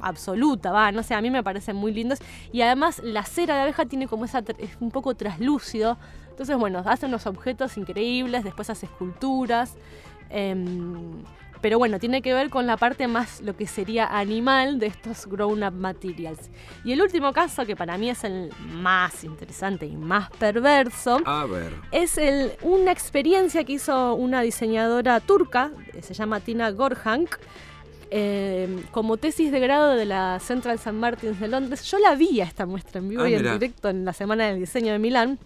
absoluta, 0.00 0.70
va, 0.72 0.92
no 0.92 1.02
sé, 1.02 1.14
a 1.14 1.20
mí 1.20 1.30
me 1.30 1.42
parecen 1.42 1.76
muy 1.76 1.92
lindos 1.92 2.18
y 2.52 2.62
además 2.62 3.00
la 3.04 3.24
cera 3.24 3.54
de 3.56 3.62
abeja 3.62 3.86
tiene 3.86 4.06
como 4.08 4.24
esa, 4.24 4.42
es 4.58 4.70
un 4.80 4.90
poco 4.90 5.14
traslúcido, 5.14 5.96
entonces 6.30 6.56
bueno, 6.56 6.82
hace 6.86 7.06
unos 7.06 7.26
objetos 7.26 7.76
increíbles, 7.76 8.44
después 8.44 8.70
hace 8.70 8.86
esculturas, 8.86 9.74
em, 10.30 11.22
pero 11.60 11.76
bueno, 11.78 11.98
tiene 11.98 12.22
que 12.22 12.32
ver 12.32 12.48
con 12.48 12.66
la 12.66 12.78
parte 12.78 13.06
más 13.06 13.42
lo 13.42 13.54
que 13.54 13.66
sería 13.66 14.06
animal 14.06 14.78
de 14.78 14.86
estos 14.86 15.26
grown 15.26 15.62
up 15.62 15.74
materials. 15.74 16.48
Y 16.84 16.92
el 16.92 17.02
último 17.02 17.34
caso, 17.34 17.66
que 17.66 17.76
para 17.76 17.98
mí 17.98 18.08
es 18.08 18.24
el 18.24 18.50
más 18.66 19.24
interesante 19.24 19.84
y 19.84 19.94
más 19.94 20.30
perverso, 20.30 21.18
A 21.26 21.44
ver. 21.44 21.74
es 21.92 22.16
el- 22.16 22.52
una 22.62 22.92
experiencia 22.92 23.62
que 23.64 23.74
hizo 23.74 24.14
una 24.14 24.40
diseñadora 24.40 25.20
turca, 25.20 25.70
eh, 25.92 26.00
se 26.00 26.14
llama 26.14 26.40
Tina 26.40 26.70
Gorhank, 26.70 27.28
eh, 28.10 28.82
como 28.90 29.16
tesis 29.16 29.52
de 29.52 29.60
grado 29.60 29.94
de 29.94 30.04
la 30.04 30.38
Central 30.40 30.76
St. 30.76 30.92
Martins 30.92 31.38
de 31.40 31.48
Londres. 31.48 31.84
Yo 31.84 31.98
la 31.98 32.14
vi 32.14 32.40
a 32.40 32.44
esta 32.44 32.66
muestra 32.66 32.98
en 33.00 33.08
vivo 33.08 33.22
Ah, 33.22 33.28
y 33.30 33.34
en 33.34 33.42
mirá. 33.42 33.52
directo 33.54 33.88
en 33.88 34.04
la 34.04 34.12
Semana 34.12 34.46
del 34.48 34.58
Diseño 34.58 34.92
de 34.92 34.98
Milán. 34.98 35.38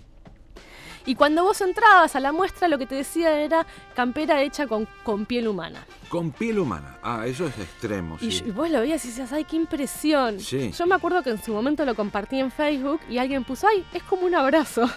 Y 1.06 1.16
cuando 1.16 1.44
vos 1.44 1.60
entrabas 1.60 2.16
a 2.16 2.20
la 2.20 2.32
muestra, 2.32 2.66
lo 2.66 2.78
que 2.78 2.86
te 2.86 2.94
decía 2.94 3.38
era 3.38 3.66
campera 3.94 4.42
hecha 4.42 4.66
con, 4.66 4.88
con 5.02 5.26
piel 5.26 5.48
humana. 5.48 5.84
Con 6.08 6.30
piel 6.30 6.58
humana. 6.58 6.96
Ah, 7.02 7.26
eso 7.26 7.46
es 7.46 7.58
extremo, 7.58 8.16
Y, 8.22 8.30
sí. 8.32 8.44
y 8.46 8.50
vos 8.52 8.70
lo 8.70 8.80
veías 8.80 9.04
y 9.04 9.08
decías, 9.08 9.30
¡ay, 9.34 9.44
qué 9.44 9.56
impresión! 9.56 10.40
Sí. 10.40 10.72
Yo 10.72 10.86
me 10.86 10.94
acuerdo 10.94 11.22
que 11.22 11.28
en 11.28 11.42
su 11.42 11.52
momento 11.52 11.84
lo 11.84 11.94
compartí 11.94 12.38
en 12.40 12.50
Facebook 12.50 13.00
y 13.10 13.18
alguien 13.18 13.44
puso, 13.44 13.68
¡ay, 13.68 13.84
es 13.92 14.02
como 14.04 14.24
un 14.24 14.34
abrazo! 14.34 14.88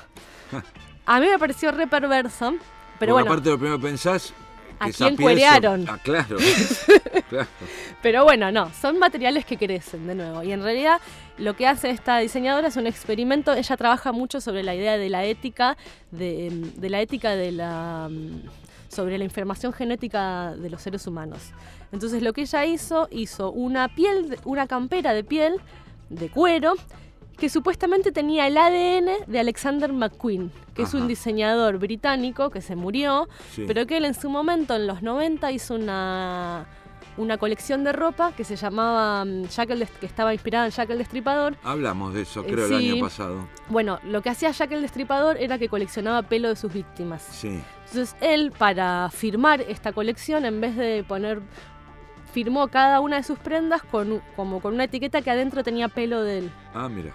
a 1.06 1.20
mí 1.20 1.28
me 1.28 1.38
pareció 1.38 1.72
re 1.72 1.88
perverso, 1.88 2.52
pero 2.52 2.60
Porque 3.00 3.12
bueno. 3.12 3.28
aparte 3.32 3.50
lo 3.50 3.58
primero 3.58 3.78
que 3.78 3.88
pensás... 3.88 4.34
¿A 4.80 4.90
quién 4.92 5.16
cuerearon? 5.16 5.86
Ah, 5.88 6.00
claro. 6.04 6.38
claro. 7.30 7.48
Pero 8.02 8.24
bueno, 8.24 8.52
no, 8.52 8.72
son 8.74 9.00
materiales 9.00 9.46
que 9.46 9.58
crecen 9.58 10.08
de 10.08 10.16
nuevo. 10.16 10.44
Y 10.44 10.52
en 10.52 10.62
realidad 10.62 11.00
lo 11.38 11.56
que 11.56 11.68
hace 11.68 11.90
esta 11.90 12.20
diseñadora 12.20 12.68
es 12.68 12.76
un 12.76 12.88
experimento. 12.88 13.54
Ella 13.54 13.78
trabaja 13.78 14.12
mucho 14.12 14.40
sobre 14.42 14.64
la 14.64 14.76
idea 14.76 14.98
de 14.98 15.10
la 15.10 15.26
ética, 15.26 15.78
de, 16.12 16.50
de 16.76 16.90
la 16.90 17.02
ética 17.02 17.36
de 17.36 17.52
la 17.52 18.10
mm, 18.10 18.42
sobre 18.90 19.18
la 19.18 19.24
información 19.24 19.74
genética 19.74 20.56
de 20.56 20.70
los 20.70 20.82
seres 20.82 21.06
humanos. 21.08 21.52
Entonces 21.92 22.22
lo 22.24 22.34
que 22.34 22.42
ella 22.42 22.66
hizo, 22.66 23.08
hizo 23.12 23.52
una 23.52 23.90
piel, 23.90 24.38
una 24.46 24.68
campera 24.68 25.14
de 25.14 25.24
piel 25.24 25.56
de 26.10 26.30
cuero 26.30 26.76
que 27.38 27.50
supuestamente 27.50 28.12
tenía 28.12 28.48
el 28.48 28.58
ADN 28.58 29.26
de 29.28 29.40
Alexander 29.40 29.94
McQueen, 29.94 30.52
que 30.74 30.82
es 30.84 30.94
un 30.94 31.08
diseñador 31.08 31.78
británico 31.78 32.50
que 32.50 32.62
se 32.62 32.76
murió, 32.76 33.28
Sí. 33.52 33.66
pero 33.68 33.86
que 33.86 33.98
él 33.98 34.06
en 34.06 34.14
su 34.16 34.30
momento, 34.30 34.76
en 34.76 34.88
los 34.88 35.04
90, 35.04 35.52
hizo 35.52 35.76
una, 35.76 36.66
una 37.16 37.38
colección 37.38 37.84
de 37.84 37.94
ropa 37.94 38.32
que 38.36 38.44
se 38.44 38.56
llamaba 38.56 39.24
mm, 39.24 39.44
Jack 39.50 39.70
el 39.70 39.88
que 39.88 40.06
estaba 40.08 40.34
inspirada 40.34 40.66
en 40.66 40.72
Jack 40.72 40.90
el 40.90 40.98
Destripador. 40.98 41.56
Hablamos 41.64 42.14
de 42.16 42.22
eso, 42.24 42.42
Eh, 42.42 42.52
creo, 42.52 42.66
el 42.68 42.74
año 42.76 43.00
pasado. 43.04 43.48
Bueno, 43.70 44.00
lo 44.04 44.22
que 44.24 44.30
hacía 44.30 44.50
Jack 44.52 44.72
el 44.72 44.82
Destripador 44.82 45.38
era 45.38 45.60
que 45.60 45.70
coleccionaba 45.70 46.24
pelo 46.24 46.50
de 46.50 46.56
sus 46.56 46.74
víctimas. 46.74 47.22
Sí. 47.22 47.60
Entonces 47.90 48.16
él, 48.20 48.52
para 48.58 49.10
firmar 49.12 49.62
esta 49.62 49.94
colección, 49.94 50.44
en 50.44 50.60
vez 50.60 50.76
de 50.76 51.04
poner, 51.08 51.42
firmó 52.34 52.68
cada 52.68 53.00
una 53.00 53.18
de 53.18 53.24
sus 53.24 53.38
prendas 53.40 53.82
con, 53.84 54.22
como 54.36 54.60
con 54.60 54.74
una 54.74 54.84
etiqueta 54.86 55.22
que 55.22 55.30
adentro 55.32 55.64
tenía 55.64 55.88
pelo 55.88 56.22
de 56.24 56.40
él. 56.40 56.52
Ah, 56.74 56.90
mira. 56.90 57.14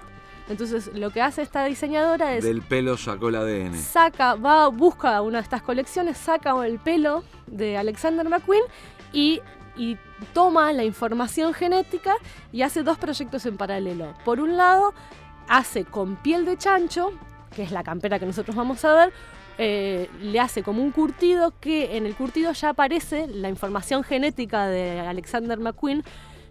Entonces 0.48 0.90
lo 0.94 1.10
que 1.10 1.22
hace 1.22 1.42
esta 1.42 1.64
diseñadora 1.64 2.34
es 2.34 2.44
Del 2.44 2.62
pelo 2.62 2.96
sacó 2.96 3.28
el 3.28 3.36
ADN. 3.36 3.74
saca, 3.74 4.34
va, 4.34 4.68
busca 4.68 5.20
una 5.22 5.38
de 5.38 5.44
estas 5.44 5.62
colecciones, 5.62 6.18
saca 6.18 6.54
el 6.66 6.78
pelo 6.78 7.24
de 7.46 7.76
Alexander 7.76 8.28
McQueen 8.28 8.62
y, 9.12 9.40
y 9.76 9.96
toma 10.32 10.72
la 10.72 10.84
información 10.84 11.54
genética 11.54 12.14
y 12.52 12.62
hace 12.62 12.82
dos 12.82 12.98
proyectos 12.98 13.46
en 13.46 13.56
paralelo. 13.56 14.14
Por 14.24 14.40
un 14.40 14.56
lado, 14.56 14.94
hace 15.48 15.84
con 15.84 16.16
piel 16.16 16.44
de 16.44 16.56
chancho, 16.56 17.12
que 17.54 17.62
es 17.62 17.70
la 17.70 17.82
campera 17.82 18.18
que 18.18 18.26
nosotros 18.26 18.56
vamos 18.56 18.84
a 18.84 18.94
ver, 18.94 19.12
eh, 19.58 20.08
le 20.20 20.40
hace 20.40 20.62
como 20.62 20.82
un 20.82 20.90
curtido 20.90 21.52
que 21.60 21.96
en 21.96 22.06
el 22.06 22.14
curtido 22.14 22.52
ya 22.52 22.70
aparece 22.70 23.26
la 23.28 23.48
información 23.48 24.02
genética 24.02 24.66
de 24.66 25.00
Alexander 25.00 25.58
McQueen. 25.58 26.02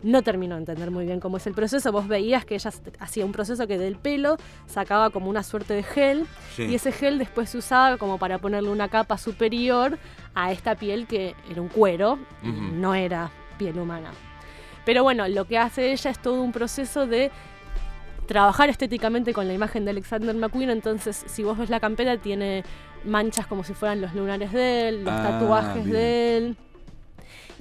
No 0.04 0.24
termino 0.24 0.56
de 0.56 0.62
entender 0.62 0.90
muy 0.90 1.06
bien 1.06 1.20
cómo 1.20 1.38
es 1.38 1.46
el 1.48 1.54
proceso. 1.54 1.92
Vos 1.92 2.08
veías 2.08 2.44
que 2.46 2.56
ella 2.56 2.72
hacía 3.00 3.26
un 3.26 3.32
proceso 3.32 3.68
que 3.68 3.78
del 3.78 3.96
pelo 3.98 4.38
sacaba 4.66 5.10
como 5.12 5.30
una 5.30 5.44
suerte 5.44 5.74
de 5.76 5.84
gel 5.84 6.26
Sí. 6.56 6.64
y 6.64 6.76
ese 6.76 6.92
gel 6.92 7.20
después 7.20 7.50
se 7.52 7.58
usaba 7.60 7.98
como 7.98 8.18
para 8.18 8.40
ponerle 8.40 8.70
una 8.70 8.90
capa 8.90 9.18
superior 9.18 10.00
a 10.34 10.52
esta 10.52 10.76
piel 10.76 11.06
que 11.08 11.36
era 11.50 11.62
un 11.62 11.68
cuero, 11.68 12.18
y 12.42 12.50
Ujú. 12.50 12.62
no 12.74 12.96
era 12.96 13.30
piel 13.60 13.78
humana. 13.78 14.12
Pero 14.86 15.04
bueno, 15.04 15.28
lo 15.28 15.46
que 15.46 15.60
hace 15.60 15.92
ella 15.92 16.10
es 16.10 16.20
todo 16.20 16.42
un 16.42 16.52
proceso 16.52 17.06
de 17.06 17.30
trabajar 18.26 18.70
estéticamente 18.70 19.34
con 19.34 19.48
la 19.48 19.54
imagen 19.54 19.86
de 19.86 19.92
Alexander 19.92 20.34
McQueen. 20.36 20.70
Entonces, 20.72 21.24
si 21.28 21.44
vos 21.44 21.58
ves 21.58 21.70
la 21.70 21.80
campera, 21.80 22.18
tiene 22.18 22.64
manchas 23.06 23.46
como 23.46 23.64
si 23.64 23.74
fueran 23.74 24.02
los 24.02 24.14
lunares 24.16 24.52
de 24.54 24.88
él, 24.90 25.04
los 25.04 25.14
Ah, 25.14 25.38
tatuajes 25.40 25.84
bien. 25.84 25.92
de 25.92 26.38
él. 26.38 26.58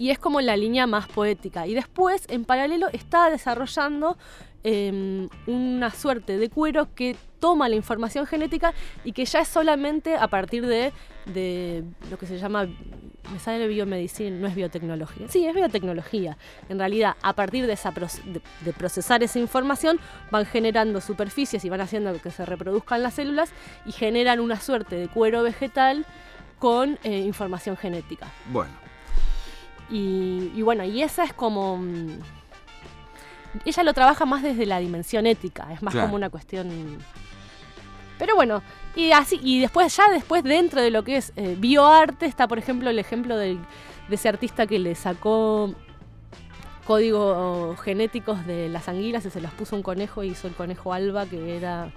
Y 0.00 0.08
es 0.08 0.18
como 0.18 0.40
la 0.40 0.56
línea 0.56 0.86
más 0.86 1.08
poética. 1.08 1.66
Y 1.66 1.74
después, 1.74 2.24
en 2.28 2.46
paralelo, 2.46 2.88
está 2.90 3.28
desarrollando 3.28 4.16
eh, 4.64 5.28
una 5.46 5.90
suerte 5.90 6.38
de 6.38 6.48
cuero 6.48 6.94
que 6.94 7.16
toma 7.38 7.68
la 7.68 7.74
información 7.74 8.24
genética 8.24 8.72
y 9.04 9.12
que 9.12 9.26
ya 9.26 9.40
es 9.40 9.48
solamente 9.48 10.16
a 10.16 10.26
partir 10.28 10.66
de, 10.66 10.94
de 11.26 11.84
lo 12.10 12.16
que 12.16 12.24
se 12.24 12.38
llama, 12.38 12.66
me 13.30 13.38
sale 13.40 13.68
biomedicina, 13.68 14.38
no 14.38 14.46
es 14.46 14.54
biotecnología. 14.54 15.28
Sí, 15.28 15.46
es 15.46 15.54
biotecnología. 15.54 16.38
En 16.70 16.78
realidad, 16.78 17.16
a 17.20 17.34
partir 17.34 17.66
de, 17.66 17.74
esa 17.74 17.90
de, 17.90 18.40
de 18.64 18.72
procesar 18.72 19.22
esa 19.22 19.38
información, 19.38 20.00
van 20.30 20.46
generando 20.46 21.02
superficies 21.02 21.62
y 21.62 21.68
van 21.68 21.82
haciendo 21.82 22.18
que 22.22 22.30
se 22.30 22.46
reproduzcan 22.46 23.02
las 23.02 23.12
células 23.12 23.52
y 23.84 23.92
generan 23.92 24.40
una 24.40 24.58
suerte 24.58 24.96
de 24.96 25.08
cuero 25.08 25.42
vegetal 25.42 26.06
con 26.58 26.98
eh, 27.04 27.18
información 27.18 27.76
genética. 27.76 28.28
Bueno, 28.50 28.72
Y, 29.90 30.53
y 30.55 30.62
bueno, 30.62 30.85
y 30.85 31.03
esa 31.03 31.24
es 31.24 31.33
como... 31.33 31.76
mm, 31.79 32.18
Ella 33.64 33.83
lo 33.83 33.92
trabaja 33.94 34.24
más 34.26 34.42
desde 34.42 34.64
la 34.66 34.79
dimensión 34.79 35.26
ética, 35.26 35.72
es 35.72 35.83
más 35.83 35.92
Claro. 35.92 36.07
como 36.07 36.16
una 36.16 36.31
cuestión... 36.31 36.98
Pero 38.18 38.37
bueno, 38.37 38.62
y 38.94 39.12
así, 39.12 39.40
y 39.42 39.61
después 39.61 39.96
ya 39.96 40.11
después 40.11 40.44
dentro 40.44 40.83
de 40.83 40.90
lo 40.90 41.03
que 41.05 41.16
es 41.16 41.33
eh, 41.37 41.57
bioarte 41.59 42.26
está 42.26 42.46
por 42.46 42.59
ejemplo 42.59 42.90
el 42.90 42.98
ejemplo 42.98 43.35
del- 43.38 43.59
de 44.09 44.14
ese 44.14 44.29
artista 44.29 44.66
que 44.66 44.79
le 44.79 44.94
sacó 44.94 45.74
códigos 46.87 47.81
genéticos 47.81 48.44
de 48.46 48.68
las 48.68 48.88
anguilas 48.88 49.24
y 49.24 49.31
se 49.31 49.40
las 49.40 49.53
puso 49.53 49.74
un 49.76 49.83
conejo 49.83 50.22
y 50.22 50.29
hizo 50.29 50.48
el 50.48 50.55
conejo 50.55 50.92
alba 50.92 51.24
que 51.26 51.57
era... 51.57 51.92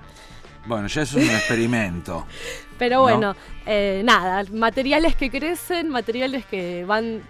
bueno, 0.66 0.88
ya 0.88 1.02
es 1.02 1.14
un 1.14 1.24
experimento. 1.24 2.26
Pero 2.80 2.98
¿No? 2.98 3.02
bueno, 3.04 3.36
eh, 3.66 4.02
nada, 4.06 4.44
materiales 4.52 5.16
que 5.16 5.30
crecen, 5.30 5.90
materiales 5.90 6.46
que 6.46 6.86
van 6.86 7.22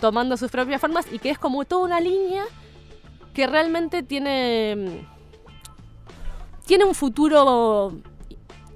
tomando 0.00 0.36
sus 0.36 0.50
propias 0.50 0.80
formas 0.80 1.06
y 1.12 1.18
que 1.18 1.30
es 1.30 1.38
como 1.38 1.64
toda 1.64 1.84
una 1.84 2.00
línea 2.00 2.44
que 3.34 3.46
realmente 3.46 4.02
tiene 4.02 4.76
mm, 4.76 5.20
tiene 6.66 6.84
un 6.84 6.94
futuro 6.94 7.92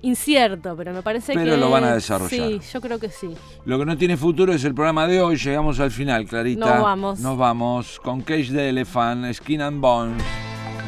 incierto, 0.02 0.76
pero 0.76 0.92
me 0.92 1.02
parece 1.02 1.32
que 1.32 1.38
Pero 1.38 1.56
lo 1.56 1.70
van 1.70 1.84
a 1.84 1.94
desarrollar. 1.94 2.30
Sí, 2.30 2.60
yo 2.72 2.80
creo 2.80 2.98
que 2.98 3.08
sí. 3.08 3.34
Lo 3.64 3.78
que 3.78 3.86
no 3.86 3.96
tiene 3.96 4.16
futuro 4.16 4.52
es 4.52 4.64
el 4.64 4.74
programa 4.74 5.06
de 5.06 5.20
hoy. 5.20 5.36
Llegamos 5.36 5.80
al 5.80 5.90
final, 5.90 6.26
Clarita. 6.26 6.66
Nos 6.66 6.82
vamos. 6.82 7.20
Nos 7.20 7.38
vamos 7.38 8.00
con 8.00 8.20
Cage 8.20 8.50
the 8.52 8.68
Elephant, 8.68 9.32
Skin 9.32 9.62
and 9.62 9.80
Bones. 9.80 10.22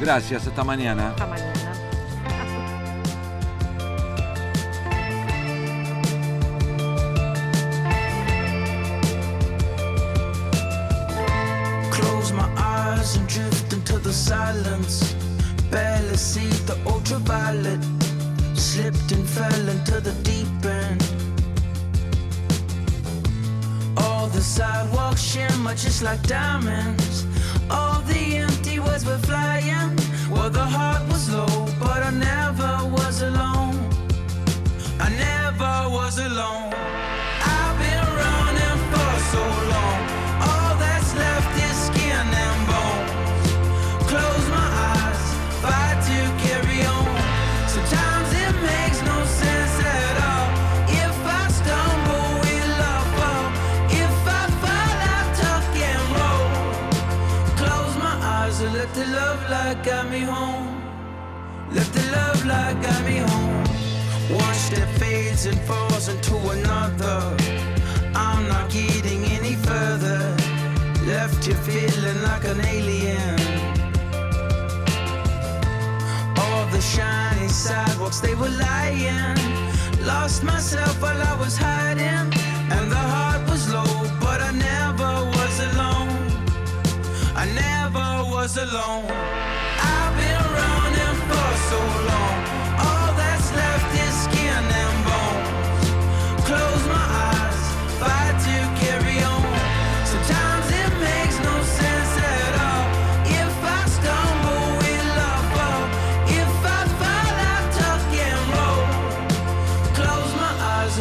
Gracias, 0.00 0.46
hasta 0.46 0.62
mañana. 0.64 1.10
Hasta 1.10 1.26
mañana. 1.26 1.55
Silence. 14.26 15.14
Barely 15.70 16.16
see 16.16 16.50
the 16.66 16.76
ultraviolet. 16.84 17.82
Slipped 18.54 19.12
and 19.12 19.24
fell 19.36 19.68
into 19.68 20.00
the 20.00 20.14
deep 20.30 20.64
end. 20.64 21.02
All 23.96 24.26
the 24.26 24.40
sidewalks 24.40 25.22
shimmer 25.22 25.74
just 25.74 26.02
like 26.02 26.22
diamonds. 26.24 27.24
All 27.70 28.00
the 28.12 28.38
empty 28.44 28.80
words 28.80 29.04
were 29.06 29.22
flying. 29.30 29.94
Well, 30.28 30.50
the 30.50 30.66
heart 30.76 31.02
was 31.08 31.30
low, 31.32 31.66
but 31.78 32.00
I 32.02 32.10
never 32.10 32.72
was 32.98 33.22
alone. 33.22 33.78
I 34.98 35.08
never 35.26 35.74
was 35.98 36.18
alone. 36.18 36.75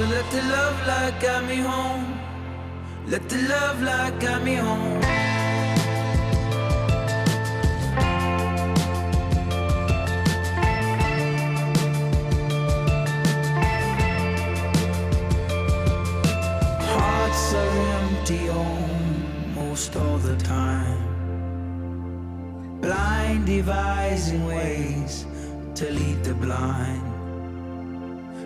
Let 0.10 0.32
the 0.32 0.42
love 0.50 0.88
light 0.88 1.20
guide 1.22 1.48
me 1.48 1.56
home. 1.58 2.20
Let 3.08 3.30
the 3.30 3.38
love 3.50 3.82
light 3.82 4.20
guide 4.20 4.44
me 4.44 4.56
home. 4.56 5.15
All 19.96 20.18
the 20.18 20.36
time. 20.38 21.02
Blind 22.82 23.46
devising 23.46 24.46
ways 24.46 25.26
to 25.76 25.90
lead 25.92 26.24
the 26.24 26.34
blind. 26.34 27.02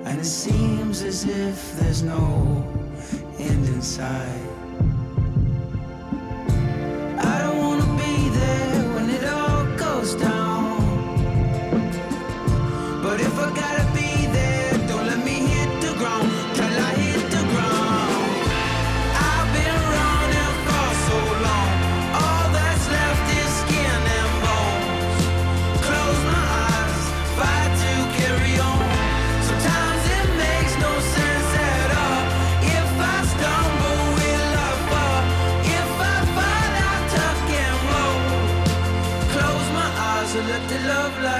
And 0.05 0.19
it 0.19 0.25
seems 0.25 1.01
as 1.01 1.25
if 1.25 1.73
there's 1.77 2.03
no 2.03 2.65
end 3.39 3.67
in 3.67 3.81
sight. 3.81 4.58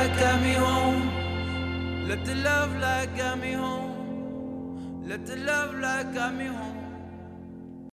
Guide 0.07 0.41
me 0.41 0.53
home. 0.53 2.07
Let 2.07 2.23
the 2.25 2.35
love 2.35 2.75
light 2.79 3.15
guide 3.17 3.41
me 3.41 3.51
home. 3.51 5.03
Let 5.05 5.25
the 5.25 5.35
love 5.35 5.75
light 5.75 6.13
guide 6.13 6.38
me 6.38 6.45
home. 6.45 6.68